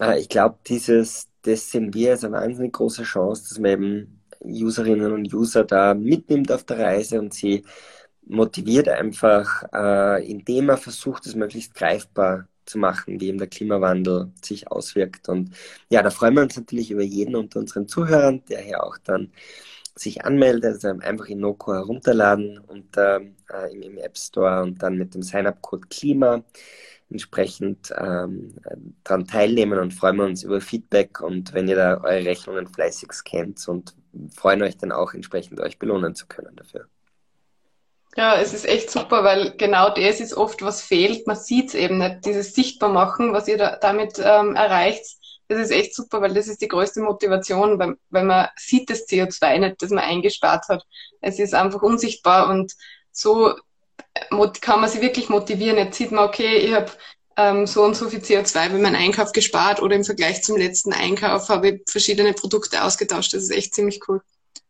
äh, 0.00 0.20
ich 0.20 0.28
glaube, 0.28 0.58
dieses, 0.66 1.28
das 1.42 1.70
sehen 1.70 1.94
wir 1.94 2.12
als 2.12 2.24
eine 2.24 2.36
wahnsinnig 2.36 2.72
große 2.74 3.04
Chance, 3.04 3.44
dass 3.48 3.58
man 3.58 3.70
eben 3.70 4.20
Userinnen 4.40 5.12
und 5.12 5.32
User 5.32 5.64
da 5.64 5.94
mitnimmt 5.94 6.52
auf 6.52 6.64
der 6.64 6.78
Reise 6.78 7.18
und 7.20 7.32
sie 7.32 7.64
motiviert 8.26 8.88
einfach, 8.88 9.64
äh, 9.72 10.30
indem 10.30 10.70
er 10.70 10.76
versucht, 10.76 11.26
es 11.26 11.34
möglichst 11.34 11.74
greifbar 11.74 12.48
zu 12.64 12.78
machen, 12.78 13.20
wie 13.20 13.28
eben 13.28 13.38
der 13.38 13.48
Klimawandel 13.48 14.32
sich 14.42 14.70
auswirkt. 14.70 15.28
Und 15.28 15.50
ja, 15.90 16.02
da 16.02 16.10
freuen 16.10 16.34
wir 16.34 16.42
uns 16.42 16.56
natürlich 16.56 16.90
über 16.90 17.02
jeden 17.02 17.36
unter 17.36 17.60
unseren 17.60 17.88
Zuhörern, 17.88 18.42
der 18.48 18.60
hier 18.60 18.82
auch 18.82 18.96
dann 18.98 19.30
sich 19.96 20.24
anmeldet, 20.24 20.64
also 20.84 20.88
einfach 21.00 21.26
in 21.26 21.40
Noco 21.40 21.72
herunterladen 21.72 22.58
und 22.58 22.96
äh, 22.96 23.20
im, 23.72 23.82
im, 23.82 23.98
App 23.98 24.18
Store 24.18 24.62
und 24.62 24.82
dann 24.82 24.96
mit 24.98 25.14
dem 25.14 25.22
Sign-up-Code 25.22 25.86
Klima 25.88 26.42
entsprechend 27.10 27.92
ähm, 27.96 28.54
daran 29.04 29.26
teilnehmen 29.26 29.78
und 29.78 29.94
freuen 29.94 30.16
wir 30.16 30.24
uns 30.24 30.42
über 30.42 30.60
Feedback 30.60 31.20
und 31.20 31.52
wenn 31.54 31.68
ihr 31.68 31.76
da 31.76 32.00
eure 32.02 32.24
Rechnungen 32.24 32.66
fleißig 32.66 33.12
scannt 33.12 33.68
und 33.68 33.94
freuen 34.34 34.62
euch 34.62 34.76
dann 34.76 34.90
auch 34.90 35.14
entsprechend 35.14 35.60
euch 35.60 35.78
belohnen 35.78 36.14
zu 36.14 36.26
können 36.26 36.56
dafür. 36.56 36.88
Ja, 38.16 38.40
es 38.40 38.54
ist 38.54 38.64
echt 38.64 38.90
super, 38.90 39.24
weil 39.24 39.56
genau 39.56 39.90
das 39.90 40.20
ist 40.20 40.34
oft, 40.34 40.62
was 40.62 40.82
fehlt. 40.82 41.26
Man 41.26 41.36
sieht 41.36 41.68
es 41.68 41.74
eben 41.74 41.98
nicht, 41.98 42.24
dieses 42.24 42.54
Sichtbarmachen, 42.54 43.32
was 43.32 43.48
ihr 43.48 43.58
da, 43.58 43.76
damit 43.76 44.18
ähm, 44.18 44.54
erreicht. 44.54 45.04
Das 45.48 45.58
ist 45.58 45.70
echt 45.72 45.94
super, 45.94 46.22
weil 46.22 46.32
das 46.32 46.46
ist 46.46 46.62
die 46.62 46.68
größte 46.68 47.00
Motivation, 47.00 47.78
weil, 47.78 47.96
weil 48.10 48.24
man 48.24 48.48
sieht 48.56 48.88
das 48.88 49.08
CO2 49.08 49.58
nicht, 49.58 49.82
das 49.82 49.90
man 49.90 50.04
eingespart 50.04 50.68
hat. 50.68 50.84
Es 51.20 51.38
ist 51.38 51.54
einfach 51.54 51.82
unsichtbar 51.82 52.50
und 52.50 52.72
so 53.10 53.50
äh, 54.14 54.48
kann 54.60 54.80
man 54.80 54.88
sich 54.88 55.00
wirklich 55.00 55.28
motivieren. 55.28 55.76
Jetzt 55.76 55.98
sieht 55.98 56.12
man, 56.12 56.24
okay, 56.28 56.56
ich 56.58 56.72
habe 56.72 56.90
ähm, 57.36 57.66
so 57.66 57.82
und 57.82 57.96
so 57.96 58.08
viel 58.08 58.20
CO2 58.20 58.54
bei 58.70 58.78
meinem 58.78 58.94
Einkauf 58.94 59.32
gespart 59.32 59.82
oder 59.82 59.96
im 59.96 60.04
Vergleich 60.04 60.42
zum 60.42 60.56
letzten 60.56 60.92
Einkauf 60.92 61.48
habe 61.48 61.68
ich 61.68 61.82
verschiedene 61.88 62.32
Produkte 62.32 62.84
ausgetauscht. 62.84 63.34
Das 63.34 63.42
ist 63.42 63.50
echt 63.50 63.74
ziemlich 63.74 64.00
cool. 64.08 64.22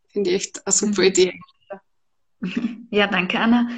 Finde 0.09 0.31
ich 0.31 0.37
echt 0.37 0.67
eine 0.67 0.73
super 0.73 1.03
mhm. 1.03 1.09
Idee. 1.09 1.41
Ja, 2.91 3.07
danke, 3.07 3.39
Anna. 3.39 3.69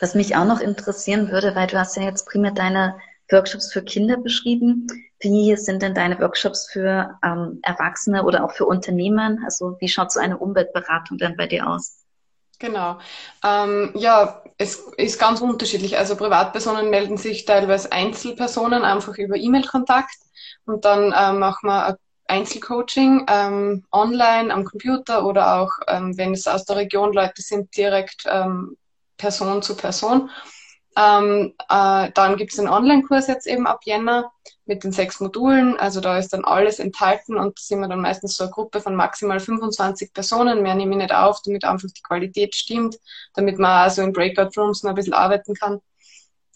Was 0.00 0.14
mich 0.14 0.36
auch 0.36 0.44
noch 0.44 0.60
interessieren 0.60 1.30
würde, 1.30 1.54
weil 1.54 1.66
du 1.66 1.78
hast 1.78 1.96
ja 1.96 2.04
jetzt 2.04 2.26
primär 2.26 2.52
deine 2.52 2.96
Workshops 3.30 3.72
für 3.72 3.82
Kinder 3.82 4.16
beschrieben. 4.16 4.86
Wie 5.20 5.56
sind 5.56 5.82
denn 5.82 5.94
deine 5.94 6.18
Workshops 6.18 6.70
für 6.70 7.18
ähm, 7.22 7.60
Erwachsene 7.62 8.24
oder 8.24 8.44
auch 8.44 8.52
für 8.52 8.66
Unternehmen? 8.66 9.42
Also 9.44 9.76
wie 9.80 9.88
schaut 9.88 10.12
so 10.12 10.20
eine 10.20 10.38
Umweltberatung 10.38 11.18
dann 11.18 11.36
bei 11.36 11.46
dir 11.46 11.68
aus? 11.68 11.98
Genau. 12.58 12.98
Ähm, 13.44 13.92
ja, 13.94 14.42
es 14.58 14.76
ist 14.96 15.18
ganz 15.18 15.40
unterschiedlich. 15.40 15.96
Also 15.96 16.16
Privatpersonen 16.16 16.90
melden 16.90 17.16
sich 17.16 17.46
teilweise 17.46 17.90
Einzelpersonen 17.90 18.84
einfach 18.84 19.16
über 19.16 19.36
E-Mail-Kontakt 19.36 20.14
und 20.66 20.84
dann 20.84 21.12
äh, 21.12 21.32
machen 21.32 21.68
wir 21.68 21.98
Einzelcoaching 22.30 23.26
ähm, 23.28 23.84
online 23.92 24.52
am 24.52 24.64
Computer 24.64 25.26
oder 25.26 25.60
auch, 25.60 25.70
ähm, 25.88 26.16
wenn 26.16 26.32
es 26.32 26.46
aus 26.46 26.64
der 26.64 26.76
Region 26.76 27.12
Leute 27.12 27.42
sind, 27.42 27.76
direkt 27.76 28.24
ähm, 28.26 28.76
Person 29.16 29.62
zu 29.62 29.76
Person. 29.76 30.30
Ähm, 30.96 31.54
äh, 31.68 32.10
dann 32.14 32.36
gibt 32.36 32.52
es 32.52 32.58
einen 32.58 32.68
Online-Kurs 32.68 33.28
jetzt 33.28 33.46
eben 33.46 33.66
ab 33.66 33.80
Jänner 33.84 34.32
mit 34.66 34.82
den 34.82 34.92
sechs 34.92 35.20
Modulen. 35.20 35.78
Also 35.78 36.00
da 36.00 36.18
ist 36.18 36.32
dann 36.32 36.44
alles 36.44 36.78
enthalten 36.78 37.36
und 37.36 37.58
sind 37.58 37.80
wir 37.80 37.88
dann 37.88 38.00
meistens 38.00 38.36
so 38.36 38.44
eine 38.44 38.52
Gruppe 38.52 38.80
von 38.80 38.94
maximal 38.96 39.38
25 39.38 40.12
Personen. 40.12 40.62
Mehr 40.62 40.74
nehme 40.74 40.92
ich 40.92 40.98
nicht 40.98 41.14
auf, 41.14 41.40
damit 41.44 41.64
einfach 41.64 41.88
die 41.88 42.02
Qualität 42.02 42.54
stimmt, 42.54 42.96
damit 43.34 43.58
man 43.58 43.70
also 43.70 44.02
in 44.02 44.12
Breakout-Rooms 44.12 44.82
noch 44.82 44.90
ein 44.90 44.96
bisschen 44.96 45.14
arbeiten 45.14 45.54
kann. 45.54 45.80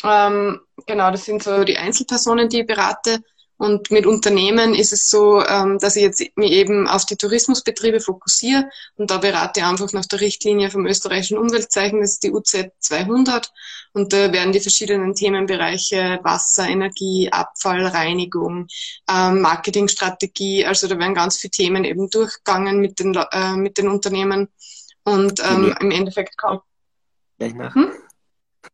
Ähm, 0.03 0.61
genau, 0.87 1.11
das 1.11 1.25
sind 1.25 1.43
so 1.43 1.65
die 1.65 1.79
Einzelpersonen, 1.79 2.49
die 2.49 2.61
ich 2.61 2.67
berate. 2.67 3.21
Und 3.57 3.91
mit 3.93 4.05
Unternehmen 4.05 4.75
ist 4.75 4.93
es 4.93 5.09
so, 5.09 5.41
ähm, 5.45 5.79
dass 5.79 5.95
ich 5.95 6.03
jetzt 6.03 6.23
mich 6.37 6.51
eben 6.51 6.89
auf 6.89 7.07
die 7.07 7.17
Tourismusbetriebe 7.17 8.01
fokussiere 8.01 8.69
und 8.97 9.11
da 9.11 9.19
berate 9.19 9.61
ich 9.61 9.67
einfach 9.67 9.93
nach 9.93 10.07
der 10.07 10.21
Richtlinie 10.21 10.71
vom 10.71 10.87
österreichischen 10.87 11.39
Umweltzeichen, 11.39 12.01
das 12.01 12.15
ist 12.15 12.25
die 12.25 12.33
UZ 12.33 12.67
200 12.81 13.53
und 13.93 14.13
da 14.13 14.33
werden 14.33 14.53
die 14.53 14.61
verschiedenen 14.61 15.15
Themenbereiche 15.15 16.19
Wasser, 16.25 16.69
Energie, 16.69 17.31
Abfall, 17.31 17.87
Reinigung, 17.87 18.67
ähm, 19.09 19.41
Marketingstrategie, 19.41 20.67
also 20.67 20.89
da 20.89 20.99
werden 20.99 21.15
ganz 21.15 21.39
viele 21.39 21.53
Themen 21.53 21.85
eben 21.85 22.11
durchgegangen 22.11 22.81
mit 22.81 22.99
den, 22.99 23.15
äh, 23.15 23.57
mit 23.57 23.79
den 23.79 23.89
Unternehmen 23.89 24.49
und 25.05 25.41
ähm, 25.49 25.77
im 25.79 25.91
Endeffekt 25.93 26.37
kommt. 26.37 26.63
Gleich 27.39 27.55
nach. 27.55 27.75
Hm? 27.75 27.93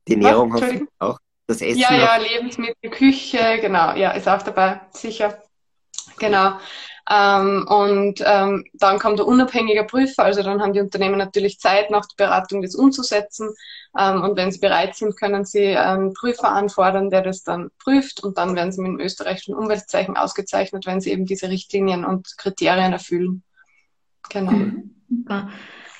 Die 0.08 0.14
Ernährung 0.14 0.54
Was? 0.54 0.62
auch 0.98 1.18
das 1.50 1.60
Essen. 1.60 1.80
Ja, 1.80 1.94
ja, 1.94 2.16
Lebensmittel, 2.16 2.90
Küche, 2.90 3.58
genau, 3.60 3.94
ja, 3.94 4.12
ist 4.12 4.28
auch 4.28 4.42
dabei, 4.42 4.80
sicher. 4.92 5.42
Genau. 6.18 6.52
Ähm, 7.10 7.66
und 7.68 8.22
ähm, 8.24 8.64
dann 8.74 8.98
kommt 9.00 9.18
der 9.18 9.26
unabhängige 9.26 9.84
Prüfer, 9.84 10.24
also 10.24 10.42
dann 10.42 10.62
haben 10.62 10.72
die 10.72 10.80
Unternehmen 10.80 11.18
natürlich 11.18 11.58
Zeit, 11.58 11.90
nach 11.90 12.06
der 12.06 12.24
Beratung 12.24 12.62
das 12.62 12.76
umzusetzen. 12.76 13.50
Ähm, 13.98 14.22
und 14.22 14.36
wenn 14.36 14.52
sie 14.52 14.60
bereit 14.60 14.94
sind, 14.94 15.18
können 15.18 15.44
sie 15.44 15.76
einen 15.76 16.14
Prüfer 16.14 16.52
anfordern, 16.52 17.10
der 17.10 17.22
das 17.22 17.42
dann 17.42 17.70
prüft. 17.82 18.22
Und 18.22 18.38
dann 18.38 18.54
werden 18.54 18.70
sie 18.70 18.80
mit 18.80 18.92
dem 18.92 19.00
österreichischen 19.00 19.54
Umweltzeichen 19.54 20.16
ausgezeichnet, 20.16 20.86
wenn 20.86 21.00
sie 21.00 21.10
eben 21.10 21.26
diese 21.26 21.48
Richtlinien 21.48 22.04
und 22.04 22.36
Kriterien 22.38 22.92
erfüllen. 22.92 23.42
Genau. 24.28 24.52
Mhm. 24.52 24.94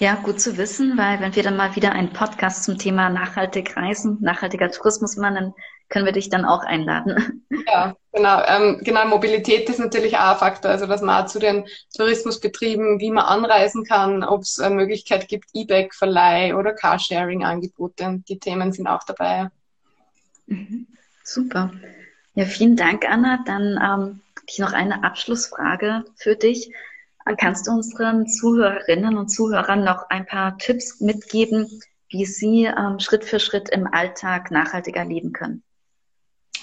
Ja, 0.01 0.15
gut 0.15 0.41
zu 0.41 0.57
wissen, 0.57 0.97
weil 0.97 1.21
wenn 1.21 1.37
wir 1.37 1.43
dann 1.43 1.59
mal 1.59 1.77
wieder 1.77 1.93
einen 1.93 2.15
Podcast 2.15 2.65
zum 2.65 2.79
Thema 2.79 3.11
nachhaltig 3.11 3.77
reisen, 3.77 4.17
nachhaltiger 4.23 4.71
Tourismus 4.71 5.19
machen, 5.19 5.35
dann 5.35 5.55
können 5.91 6.07
wir 6.07 6.13
dich 6.13 6.31
dann 6.31 6.45
auch 6.45 6.65
einladen. 6.65 7.47
Ja, 7.67 7.95
genau. 8.13 8.43
Ähm, 8.47 8.81
genau, 8.83 9.07
Mobilität 9.07 9.69
ist 9.69 9.79
natürlich 9.79 10.17
auch 10.17 10.33
ein 10.33 10.39
Faktor. 10.39 10.73
Also, 10.73 10.87
dass 10.87 11.03
man 11.03 11.23
auch 11.23 11.29
zu 11.29 11.39
den 11.39 11.67
Tourismusbetrieben, 11.95 12.99
wie 12.99 13.11
man 13.13 13.27
anreisen 13.27 13.85
kann, 13.85 14.25
ob 14.25 14.43
es 14.43 14.59
eine 14.59 14.75
Möglichkeit 14.75 15.29
gibt, 15.29 15.51
E-Bike-Verleih 15.53 16.57
oder 16.57 16.73
Carsharing-Angebote. 16.73 18.23
Die 18.29 18.39
Themen 18.41 18.73
sind 18.73 18.89
auch 18.89 19.05
dabei. 19.05 19.51
Mhm. 20.47 20.89
Super. 21.23 21.71
Ja, 22.35 22.45
vielen 22.47 22.75
Dank, 22.75 23.09
Anna. 23.09 23.39
Dann 23.47 23.73
ähm, 23.73 23.81
habe 23.81 24.21
ich 24.49 24.59
noch 24.59 24.73
eine 24.73 25.05
Abschlussfrage 25.05 26.05
für 26.17 26.35
dich. 26.35 26.73
Kannst 27.37 27.67
du 27.67 27.73
unseren 27.73 28.27
Zuhörerinnen 28.27 29.17
und 29.17 29.29
Zuhörern 29.29 29.85
noch 29.85 30.09
ein 30.09 30.27
paar 30.27 30.59
Tipps 30.59 31.01
mitgeben, 31.01 31.81
wie 32.09 32.27
sie 32.27 32.65
ähm, 32.65 32.99
Schritt 32.99 33.25
für 33.25 33.41
Schritt 33.41 33.69
im 33.71 33.87
Alltag 33.87 34.51
nachhaltiger 34.51 35.05
leben 35.05 35.33
können? 35.33 35.63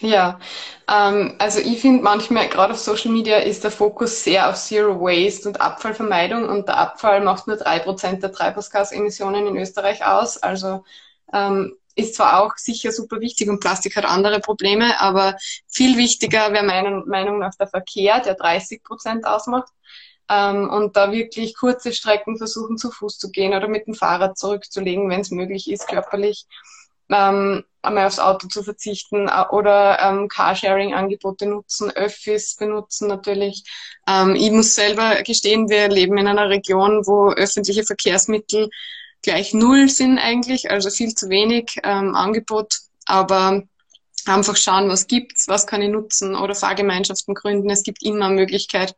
Ja, 0.01 0.39
ähm, 0.87 1.35
also 1.39 1.59
ich 1.59 1.81
finde 1.81 2.03
manchmal, 2.03 2.49
gerade 2.49 2.73
auf 2.73 2.79
Social 2.79 3.11
Media, 3.11 3.37
ist 3.37 3.63
der 3.63 3.71
Fokus 3.71 4.23
sehr 4.23 4.49
auf 4.49 4.55
Zero 4.55 4.99
Waste 5.01 5.47
und 5.47 5.59
Abfallvermeidung 5.59 6.47
und 6.47 6.67
der 6.67 6.77
Abfall 6.77 7.21
macht 7.21 7.47
nur 7.47 7.57
drei 7.57 7.79
Prozent 7.79 8.21
der 8.21 8.31
Treibhausgasemissionen 8.31 9.47
in 9.47 9.57
Österreich 9.57 10.05
aus. 10.05 10.37
Also 10.37 10.83
ähm, 11.33 11.75
ist 11.95 12.13
zwar 12.13 12.41
auch 12.41 12.55
sicher 12.57 12.91
super 12.91 13.21
wichtig 13.21 13.49
und 13.49 13.59
Plastik 13.59 13.95
hat 13.95 14.05
andere 14.05 14.39
Probleme, 14.39 14.99
aber 15.01 15.35
viel 15.67 15.97
wichtiger 15.97 16.53
wäre 16.53 16.63
meiner 16.63 17.03
Meinung 17.05 17.39
nach 17.39 17.55
der 17.55 17.67
Verkehr, 17.67 18.19
der 18.19 18.35
30 18.35 18.83
Prozent 18.83 19.25
ausmacht 19.25 19.69
ähm, 20.29 20.69
und 20.69 20.95
da 20.95 21.11
wirklich 21.11 21.55
kurze 21.55 21.93
Strecken 21.93 22.37
versuchen 22.37 22.77
zu 22.77 22.91
Fuß 22.91 23.17
zu 23.17 23.31
gehen 23.31 23.53
oder 23.53 23.67
mit 23.67 23.87
dem 23.87 23.93
Fahrrad 23.93 24.37
zurückzulegen, 24.37 25.09
wenn 25.09 25.21
es 25.21 25.31
möglich 25.31 25.69
ist, 25.71 25.87
körperlich. 25.87 26.45
Ähm, 27.09 27.63
einmal 27.81 28.07
aufs 28.07 28.19
Auto 28.19 28.47
zu 28.47 28.63
verzichten 28.63 29.29
äh, 29.29 29.45
oder 29.51 29.99
ähm, 30.01 30.27
Carsharing-Angebote 30.27 31.45
nutzen, 31.45 31.89
Öffis 31.91 32.55
benutzen 32.57 33.07
natürlich. 33.07 33.63
Ähm, 34.07 34.35
ich 34.35 34.51
muss 34.51 34.75
selber 34.75 35.23
gestehen, 35.23 35.69
wir 35.69 35.87
leben 35.87 36.17
in 36.17 36.27
einer 36.27 36.49
Region, 36.49 37.05
wo 37.05 37.31
öffentliche 37.31 37.83
Verkehrsmittel 37.83 38.69
gleich 39.21 39.53
null 39.53 39.89
sind 39.89 40.19
eigentlich, 40.19 40.69
also 40.69 40.89
viel 40.89 41.15
zu 41.15 41.29
wenig 41.29 41.79
ähm, 41.83 42.13
Angebot, 42.13 42.75
aber 43.05 43.63
einfach 44.25 44.57
schauen, 44.57 44.89
was 44.89 45.07
gibt's, 45.07 45.47
was 45.47 45.65
kann 45.65 45.81
ich 45.81 45.89
nutzen 45.89 46.35
oder 46.35 46.55
Fahrgemeinschaften 46.55 47.33
gründen. 47.33 47.69
Es 47.69 47.83
gibt 47.83 48.03
immer 48.03 48.29
Möglichkeit, 48.29 48.95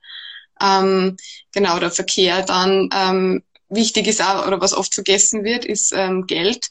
ähm, 0.62 1.18
genau, 1.54 1.80
der 1.80 1.92
Verkehr 1.92 2.44
dann 2.44 2.90
ähm, 2.94 3.44
wichtig 3.70 4.08
ist 4.08 4.22
auch, 4.22 4.48
oder 4.48 4.60
was 4.62 4.74
oft 4.74 4.94
vergessen 4.94 5.44
wird, 5.44 5.66
ist 5.66 5.94
ähm, 5.96 6.26
Geld. 6.28 6.68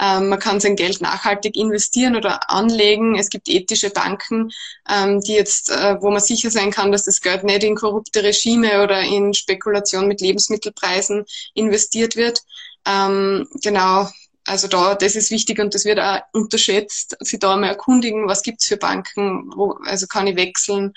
Ähm, 0.00 0.28
man 0.28 0.38
kann 0.38 0.58
sein 0.58 0.76
Geld 0.76 1.00
nachhaltig 1.00 1.56
investieren 1.56 2.16
oder 2.16 2.50
anlegen. 2.50 3.16
Es 3.16 3.28
gibt 3.28 3.48
ethische 3.48 3.90
Banken, 3.90 4.50
ähm, 4.88 5.20
die 5.20 5.34
jetzt, 5.34 5.70
äh, 5.70 6.00
wo 6.00 6.10
man 6.10 6.20
sicher 6.20 6.50
sein 6.50 6.70
kann, 6.70 6.92
dass 6.92 7.04
das 7.04 7.20
Geld 7.20 7.44
nicht 7.44 7.62
in 7.62 7.76
korrupte 7.76 8.22
Regime 8.22 8.82
oder 8.82 9.00
in 9.00 9.34
Spekulation 9.34 10.08
mit 10.08 10.20
Lebensmittelpreisen 10.20 11.24
investiert 11.54 12.16
wird. 12.16 12.40
Ähm, 12.86 13.46
genau, 13.62 14.08
also 14.44 14.66
da, 14.66 14.94
das 14.94 15.14
ist 15.14 15.30
wichtig 15.30 15.60
und 15.60 15.74
das 15.74 15.84
wird 15.84 16.00
auch 16.00 16.20
unterschätzt, 16.32 17.16
sich 17.20 17.38
da 17.38 17.56
mal 17.56 17.68
erkundigen, 17.68 18.26
was 18.26 18.42
gibt's 18.42 18.66
für 18.66 18.76
Banken, 18.76 19.52
wo, 19.54 19.78
also 19.84 20.06
kann 20.06 20.26
ich 20.26 20.36
wechseln 20.36 20.94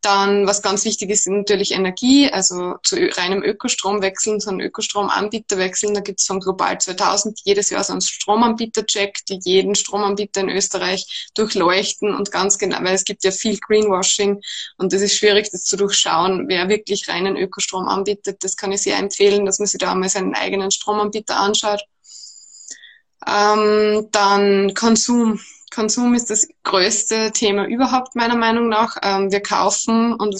Dann, 0.00 0.46
was 0.46 0.62
ganz 0.62 0.84
wichtig 0.84 1.10
ist, 1.10 1.26
natürlich 1.26 1.72
Energie, 1.72 2.30
also 2.30 2.76
zu 2.84 2.96
reinem 3.16 3.42
Ökostrom 3.42 4.00
wechseln, 4.00 4.38
so 4.38 4.50
einen 4.50 4.60
Ökostromanbieter 4.60 5.58
wechseln. 5.58 5.92
Da 5.92 6.00
gibt 6.00 6.20
es 6.20 6.26
von 6.26 6.38
Global 6.38 6.78
2000 6.78 7.40
jedes 7.42 7.70
Jahr 7.70 7.82
so 7.82 7.92
einen 7.92 8.00
Stromanbieter-Check, 8.00 9.24
die 9.28 9.40
jeden 9.42 9.74
Stromanbieter 9.74 10.42
in 10.42 10.50
Österreich 10.50 11.28
durchleuchten 11.34 12.14
und 12.14 12.30
ganz 12.30 12.58
genau, 12.58 12.78
weil 12.82 12.94
es 12.94 13.04
gibt 13.04 13.24
ja 13.24 13.32
viel 13.32 13.58
Greenwashing 13.58 14.40
und 14.76 14.92
es 14.92 15.02
ist 15.02 15.16
schwierig, 15.16 15.50
das 15.50 15.64
zu 15.64 15.76
durchschauen, 15.76 16.46
wer 16.48 16.68
wirklich 16.68 17.08
reinen 17.08 17.36
Ökostrom 17.36 17.88
anbietet. 17.88 18.44
Das 18.44 18.56
kann 18.56 18.70
ich 18.70 18.82
sehr 18.82 18.98
empfehlen, 18.98 19.46
dass 19.46 19.58
man 19.58 19.66
sich 19.66 19.80
da 19.80 19.92
einmal 19.92 20.08
seinen 20.08 20.34
eigenen 20.34 20.70
Stromanbieter 20.70 21.36
anschaut. 21.36 21.82
Ähm, 23.26 24.08
dann 24.12 24.74
Konsum. 24.74 25.40
Konsum 25.78 26.12
ist 26.14 26.28
das 26.28 26.48
größte 26.64 27.30
Thema 27.30 27.64
überhaupt 27.64 28.16
meiner 28.16 28.34
Meinung 28.34 28.68
nach. 28.68 28.96
Ähm, 29.00 29.30
wir 29.30 29.40
kaufen 29.40 30.12
und 30.12 30.34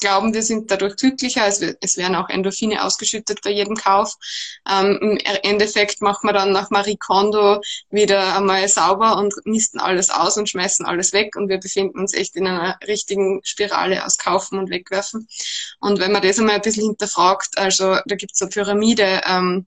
glauben, 0.00 0.34
wir 0.34 0.42
sind 0.42 0.70
dadurch 0.70 0.96
glücklicher. 0.96 1.46
Es, 1.46 1.62
es 1.62 1.96
werden 1.96 2.14
auch 2.14 2.28
Endorphine 2.28 2.84
ausgeschüttet 2.84 3.40
bei 3.42 3.52
jedem 3.52 3.74
Kauf. 3.74 4.16
Ähm, 4.70 4.98
Im 5.00 5.18
Endeffekt 5.42 6.02
machen 6.02 6.28
wir 6.28 6.34
dann 6.34 6.52
nach 6.52 6.68
Marie 6.68 6.98
Kondo 6.98 7.62
wieder 7.88 8.36
einmal 8.36 8.68
sauber 8.68 9.16
und 9.16 9.32
misten 9.46 9.80
alles 9.80 10.10
aus 10.10 10.36
und 10.36 10.50
schmeißen 10.50 10.84
alles 10.84 11.14
weg 11.14 11.36
und 11.36 11.48
wir 11.48 11.56
befinden 11.56 11.98
uns 11.98 12.12
echt 12.12 12.36
in 12.36 12.46
einer 12.46 12.78
richtigen 12.86 13.40
Spirale 13.44 14.04
aus 14.04 14.18
Kaufen 14.18 14.58
und 14.58 14.68
Wegwerfen. 14.68 15.26
Und 15.80 16.00
wenn 16.00 16.12
man 16.12 16.20
das 16.20 16.38
einmal 16.38 16.56
ein 16.56 16.60
bisschen 16.60 16.84
hinterfragt, 16.84 17.56
also 17.56 17.96
da 18.04 18.14
gibt 18.14 18.32
es 18.34 18.42
eine 18.42 18.50
Pyramide, 18.50 19.22
ähm, 19.26 19.66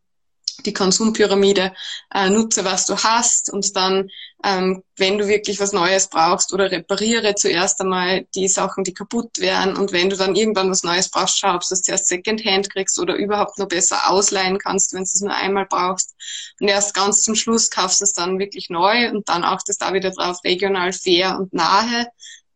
die 0.66 0.74
Konsumpyramide, 0.74 1.74
äh, 2.14 2.30
nutze, 2.30 2.66
was 2.66 2.86
du 2.86 2.96
hast 2.98 3.52
und 3.52 3.76
dann, 3.76 4.10
ähm, 4.44 4.84
wenn 4.98 5.18
du 5.18 5.28
wirklich 5.28 5.60
was 5.60 5.74
Neues 5.74 6.08
brauchst 6.08 6.54
oder 6.54 6.72
repariere 6.72 7.36
zuerst 7.36 7.82
einmal 7.82 8.26
die 8.36 8.48
Sachen, 8.48 8.84
die 8.84 8.94
kaputt 8.94 9.40
wären 9.40 9.76
und 9.76 9.92
wenn 9.92 10.10
du 10.10 10.16
dann 10.16 10.36
irgendwann 10.36 10.70
was 10.70 10.84
Neues 10.84 11.10
brauchst, 11.10 11.40
schau, 11.40 11.56
ob 11.56 11.62
du 11.62 11.74
es 11.74 11.82
zuerst 11.82 12.08
Secondhand 12.08 12.70
kriegst 12.70 13.00
oder 13.00 13.16
überhaupt 13.16 13.58
nur 13.58 13.68
besser 13.68 14.10
ausleihen 14.10 14.58
kannst, 14.58 14.94
wenn 14.94 15.00
du 15.00 15.04
es 15.04 15.22
nur 15.22 15.34
einmal 15.34 15.66
brauchst. 15.66 16.16
Und 16.60 16.68
erst 16.68 16.94
ganz 16.94 17.24
zum 17.24 17.36
Schluss 17.36 17.70
kaufst 17.70 18.02
du 18.02 18.06
es 18.06 18.14
dann 18.14 18.40
wirklich 18.40 18.70
neu 18.70 19.10
und 19.10 19.28
dann 19.30 19.44
das 19.68 19.78
da 19.78 19.94
wieder 19.94 20.12
drauf, 20.12 20.38
regional, 20.44 20.94
fair 20.94 21.38
und 21.38 21.54
nahe, 21.54 22.08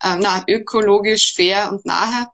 äh, 0.03 0.17
na, 0.19 0.43
ökologisch, 0.47 1.33
fair 1.33 1.71
und 1.71 1.85
nahe 1.85 2.27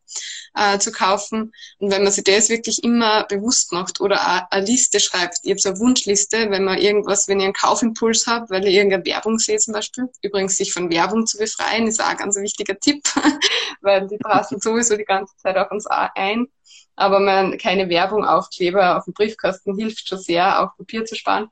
äh, 0.56 0.80
zu 0.80 0.92
kaufen. 0.92 1.54
Und 1.78 1.92
wenn 1.92 2.04
man 2.04 2.12
sich 2.12 2.24
das 2.24 2.50
wirklich 2.50 2.84
immer 2.84 3.26
bewusst 3.26 3.72
macht 3.72 4.02
oder 4.02 4.52
eine 4.52 4.66
Liste 4.66 5.00
schreibt, 5.00 5.40
ich 5.44 5.52
habe 5.52 5.60
so 5.60 5.70
eine 5.70 5.80
Wunschliste, 5.80 6.50
wenn 6.50 6.64
man 6.64 6.80
irgendwas, 6.80 7.28
wenn 7.28 7.40
ich 7.40 7.46
einen 7.46 7.54
Kaufimpuls 7.54 8.28
habe, 8.28 8.50
weil 8.50 8.68
ich 8.68 8.76
irgendeine 8.76 9.06
Werbung 9.06 9.40
sehe 9.40 9.58
zum 9.60 9.74
Beispiel, 9.74 10.10
übrigens 10.22 10.58
sich 10.58 10.74
von 10.74 10.92
Werbung 10.92 11.26
zu 11.28 11.38
befreien, 11.38 11.88
ist 11.88 12.02
auch 12.02 12.08
ein 12.08 12.18
ganz 12.18 12.36
wichtiger 12.38 12.78
Tipp, 12.80 13.04
weil 13.82 14.08
die 14.08 14.18
prasseln 14.18 14.60
sowieso 14.60 14.98
die 14.98 15.06
ganze 15.06 15.36
Zeit 15.38 15.58
auf 15.58 15.72
uns 15.72 15.86
ein. 15.88 16.48
Aber 16.96 17.20
man, 17.20 17.58
keine 17.58 17.88
Werbung, 17.88 18.26
Aufkleber 18.26 18.98
auf 18.98 19.06
dem 19.06 19.14
Briefkasten 19.14 19.78
hilft 19.78 20.10
schon 20.10 20.20
sehr, 20.20 20.62
auch 20.62 20.76
Papier 20.76 21.06
zu 21.06 21.16
sparen. 21.16 21.48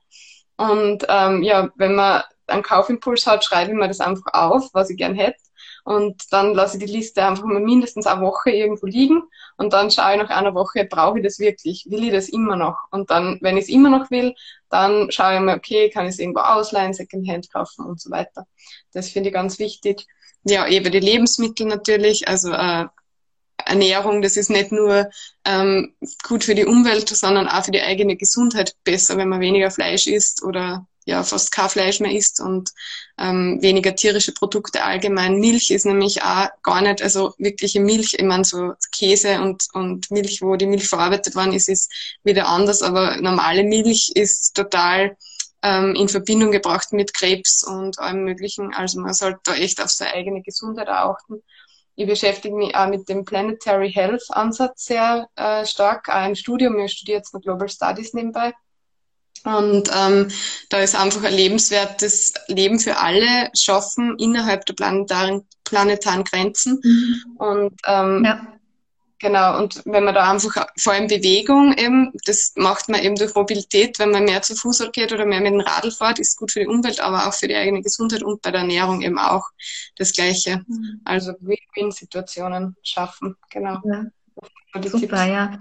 Und 0.58 1.06
ähm, 1.08 1.44
ja, 1.44 1.70
wenn 1.76 1.96
man 1.96 2.24
einen 2.48 2.64
Kaufimpuls 2.64 3.28
hat, 3.28 3.46
schreibe 3.46 3.72
ich 3.72 3.78
mir 3.78 3.88
das 3.88 4.00
einfach 4.00 4.34
auf, 4.34 4.70
was 4.74 4.90
ich 4.90 4.98
gern 4.98 5.16
hätte 5.16 5.38
und 5.88 6.22
dann 6.32 6.54
lasse 6.54 6.78
ich 6.78 6.84
die 6.84 6.92
Liste 6.92 7.24
einfach 7.24 7.46
mal 7.46 7.62
mindestens 7.62 8.08
eine 8.08 8.20
Woche 8.20 8.52
irgendwo 8.52 8.88
liegen 8.88 9.24
und 9.56 9.72
dann 9.72 9.90
schaue 9.90 10.12
ich 10.12 10.22
nach 10.22 10.30
einer 10.30 10.54
Woche, 10.54 10.84
brauche 10.84 11.20
ich 11.20 11.24
das 11.24 11.40
wirklich? 11.40 11.86
Will 11.90 12.04
ich 12.04 12.12
das 12.12 12.28
immer 12.28 12.58
noch? 12.58 12.76
Und 12.92 13.10
dann, 13.10 13.38
wenn 13.40 13.56
ich 13.56 13.64
es 13.64 13.70
immer 13.70 13.90
noch 13.90 14.12
will, 14.12 14.36
dann 14.70 15.10
schaue 15.12 15.36
ich 15.36 15.40
mal, 15.40 15.56
okay, 15.56 15.90
kann 15.90 16.06
ich 16.06 16.12
es 16.12 16.20
irgendwo 16.20 16.42
ausleihen, 16.42 16.94
Secondhand 16.94 17.50
kaufen 17.54 17.86
und 17.86 18.02
so 18.02 18.12
weiter. 18.12 18.46
Das 18.92 19.08
finde 19.08 19.30
ich 19.30 19.34
ganz 19.34 19.60
wichtig. 19.60 20.06
Ja, 20.44 20.68
eben 20.68 20.92
die 20.92 21.00
Lebensmittel 21.00 21.66
natürlich, 21.66 22.28
also 22.28 22.52
äh, 22.52 22.88
Ernährung, 23.56 24.22
das 24.22 24.36
ist 24.36 24.50
nicht 24.50 24.74
nur 24.74 25.10
ähm, 25.46 25.96
gut 26.28 26.44
für 26.44 26.56
die 26.56 26.66
Umwelt, 26.66 27.08
sondern 27.08 27.48
auch 27.48 27.64
für 27.64 27.72
die 27.72 27.82
eigene 27.82 28.18
Gesundheit 28.18 28.76
besser, 28.84 29.16
wenn 29.16 29.30
man 29.30 29.40
weniger 29.40 29.72
Fleisch 29.72 30.08
isst 30.08 30.44
oder 30.44 30.86
ja 31.08 31.24
fast 31.24 31.52
kein 31.52 31.70
Fleisch 31.70 32.00
mehr 32.02 32.12
isst 32.12 32.42
und 32.42 32.72
ähm, 33.18 33.60
weniger 33.62 33.96
tierische 33.96 34.34
Produkte 34.34 34.84
allgemein. 34.84 35.40
Milch 35.40 35.72
ist 35.72 35.86
nämlich 35.86 36.22
auch 36.22 36.50
gar 36.64 36.82
nicht, 36.82 37.02
also 37.02 37.34
wirkliche 37.38 37.80
Milch, 37.80 38.16
ich 38.16 38.26
meine 38.26 38.44
so 38.44 38.74
Käse 38.92 39.42
und, 39.42 39.68
und 39.74 40.12
Milch, 40.12 40.42
wo 40.42 40.58
die 40.58 40.68
Milch 40.68 40.90
verarbeitet 40.90 41.36
worden 41.36 41.54
ist, 41.54 41.70
ist 41.70 41.92
wieder 42.24 42.48
anders, 42.48 42.82
aber 42.82 43.22
normale 43.22 43.64
Milch 43.64 44.12
ist 44.16 44.54
total 44.54 45.16
ähm, 45.64 45.96
in 45.96 46.10
Verbindung 46.10 46.52
gebracht 46.52 46.92
mit 46.92 47.14
Krebs 47.14 47.64
und 47.64 48.00
allem 48.00 48.26
Möglichen. 48.26 48.74
Also 48.74 49.00
man 49.00 49.14
sollte 49.14 49.40
da 49.46 49.56
echt 49.56 49.82
auf 49.82 49.90
seine 49.90 50.14
eigene 50.14 50.42
Gesundheit 50.42 50.90
achten. 50.90 51.42
Ich 51.96 52.06
beschäftige 52.06 52.56
mich 52.56 52.76
auch 52.76 52.90
mit 52.90 53.08
dem 53.08 53.24
Planetary 53.24 53.92
Health 53.94 54.26
Ansatz 54.30 54.86
sehr 54.86 55.30
äh, 55.38 55.66
stark, 55.66 56.10
auch 56.10 56.28
im 56.28 56.36
Studium. 56.36 56.78
Ich 56.80 56.92
studiere 56.92 57.20
jetzt 57.20 57.34
noch 57.34 57.42
Global 57.42 57.70
Studies 57.70 58.14
nebenbei. 58.14 58.54
Und 59.44 59.90
ähm, 59.96 60.28
da 60.70 60.80
ist 60.80 60.96
einfach 60.96 61.24
ein 61.24 61.34
lebenswertes 61.34 62.34
Leben 62.48 62.80
für 62.80 62.98
alle 62.98 63.50
schaffen 63.54 64.18
innerhalb 64.20 64.66
der 64.66 64.74
planetaren, 64.74 65.44
planetaren 65.64 66.24
Grenzen. 66.24 66.80
Mhm. 66.84 67.36
Und 67.38 67.74
ähm, 67.86 68.24
ja. 68.26 68.48
genau, 69.20 69.60
und 69.60 69.82
wenn 69.86 70.04
man 70.04 70.16
da 70.16 70.32
einfach 70.32 70.68
vor 70.78 70.94
allem 70.94 71.08
Bewegung 71.08 71.74
eben, 71.78 72.12
das 72.26 72.54
macht 72.56 72.90
man 72.90 73.02
eben 73.02 73.16
durch 73.16 73.36
Mobilität, 73.36 74.00
wenn 74.00 74.12
man 74.12 74.26
mehr 74.26 74.42
zu 74.42 74.56
Fuß 74.56 74.90
geht 74.92 75.14
oder 75.14 75.26
mehr 75.26 75.42
mit 75.42 75.54
dem 75.54 75.62
Radl 75.62 75.92
fährt, 75.92 76.20
ist 76.20 76.38
gut 76.38 76.52
für 76.52 76.62
die 76.62 76.68
Umwelt, 76.68 77.00
aber 77.00 77.28
auch 77.28 77.34
für 77.34 77.48
die 77.48 77.56
eigene 77.56 77.82
Gesundheit 77.82 78.24
und 78.24 78.42
bei 78.42 78.52
der 78.52 78.62
Ernährung 78.62 79.02
eben 79.02 79.20
auch 79.20 79.46
das 79.96 80.14
Gleiche. 80.14 80.64
Mhm. 80.68 81.02
Also 81.06 81.34
Win-Win-Situationen 81.40 82.76
schaffen, 82.84 83.36
genau. 83.50 83.80
Ja. 83.86 84.06
Super, 84.84 85.00
Tipps. 85.00 85.12
ja. 85.14 85.60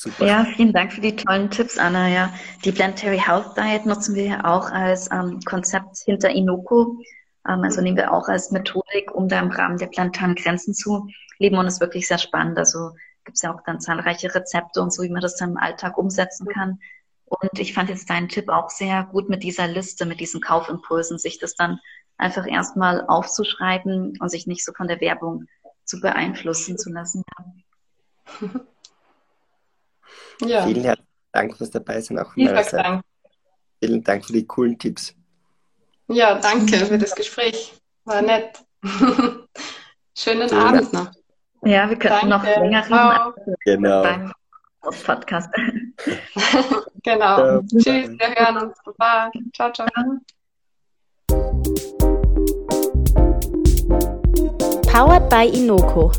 Super. 0.00 0.26
Ja, 0.26 0.44
vielen 0.44 0.72
Dank 0.72 0.92
für 0.92 1.00
die 1.00 1.16
tollen 1.16 1.50
Tipps, 1.50 1.76
Anna. 1.76 2.06
Ja, 2.08 2.32
die 2.64 2.70
Planetary 2.70 3.18
Health 3.18 3.56
Diet 3.56 3.84
nutzen 3.84 4.14
wir 4.14 4.24
ja 4.26 4.44
auch 4.44 4.70
als 4.70 5.10
ähm, 5.10 5.40
Konzept 5.44 5.98
hinter 6.04 6.30
Inoko. 6.30 7.00
Ähm, 7.48 7.64
also 7.64 7.80
nehmen 7.80 7.96
wir 7.96 8.12
auch 8.12 8.28
als 8.28 8.52
Methodik, 8.52 9.12
um 9.12 9.28
da 9.28 9.40
im 9.40 9.50
Rahmen 9.50 9.76
der 9.76 9.88
planetaren 9.88 10.36
Grenzen 10.36 10.72
zu 10.72 11.08
leben 11.40 11.58
und 11.58 11.66
ist 11.66 11.80
wirklich 11.80 12.06
sehr 12.06 12.18
spannend. 12.18 12.58
Also 12.58 12.92
gibt 13.24 13.38
es 13.38 13.42
ja 13.42 13.52
auch 13.52 13.60
dann 13.66 13.80
zahlreiche 13.80 14.32
Rezepte 14.32 14.80
und 14.80 14.92
so, 14.92 15.02
wie 15.02 15.10
man 15.10 15.20
das 15.20 15.34
dann 15.34 15.50
im 15.50 15.56
Alltag 15.56 15.98
umsetzen 15.98 16.46
kann. 16.46 16.78
Und 17.24 17.58
ich 17.58 17.74
fand 17.74 17.90
jetzt 17.90 18.08
deinen 18.08 18.28
Tipp 18.28 18.50
auch 18.50 18.70
sehr 18.70 19.02
gut 19.02 19.28
mit 19.28 19.42
dieser 19.42 19.66
Liste, 19.66 20.06
mit 20.06 20.20
diesen 20.20 20.40
Kaufimpulsen, 20.40 21.18
sich 21.18 21.40
das 21.40 21.56
dann 21.56 21.80
einfach 22.16 22.46
erstmal 22.46 23.04
aufzuschreiben 23.04 24.16
und 24.20 24.28
sich 24.28 24.46
nicht 24.46 24.64
so 24.64 24.72
von 24.72 24.86
der 24.86 25.00
Werbung 25.00 25.46
zu 25.84 26.00
beeinflussen 26.00 26.78
zu 26.78 26.88
lassen. 26.88 27.24
Ja. 30.44 30.66
Vielen 30.66 30.84
herzlichen 30.84 31.08
Dank 31.32 31.56
fürs 31.56 31.70
dabei 31.70 32.00
sein. 32.00 32.18
Auch 32.18 32.32
Vielen 32.34 32.54
Dank. 32.54 33.02
Vielen 33.80 34.02
Dank 34.02 34.24
für 34.24 34.32
die 34.32 34.46
coolen 34.46 34.78
Tipps. 34.78 35.14
Ja, 36.08 36.38
danke 36.38 36.76
für 36.76 36.98
das 36.98 37.14
Gespräch. 37.14 37.74
War 38.04 38.22
nett. 38.22 38.58
Schönen 40.16 40.48
ja. 40.48 40.58
Abend 40.58 40.92
noch. 40.92 41.10
Ja, 41.64 41.88
wir 41.88 41.96
könnten 41.96 42.28
noch 42.28 42.42
länger 42.44 42.84
reden. 42.84 43.56
Genau. 43.64 44.02
Beim 44.02 44.32
Podcast. 45.04 45.50
genau. 47.02 47.38
Ja, 47.38 47.60
Tschüss, 47.62 48.10
wir 48.18 48.34
hören 48.34 48.56
uns. 48.68 48.78
Bye. 48.96 49.30
Ciao, 49.54 49.72
ciao. 49.72 49.86
Powered 54.86 55.28
by 55.28 55.46
Inoko. 55.46 56.12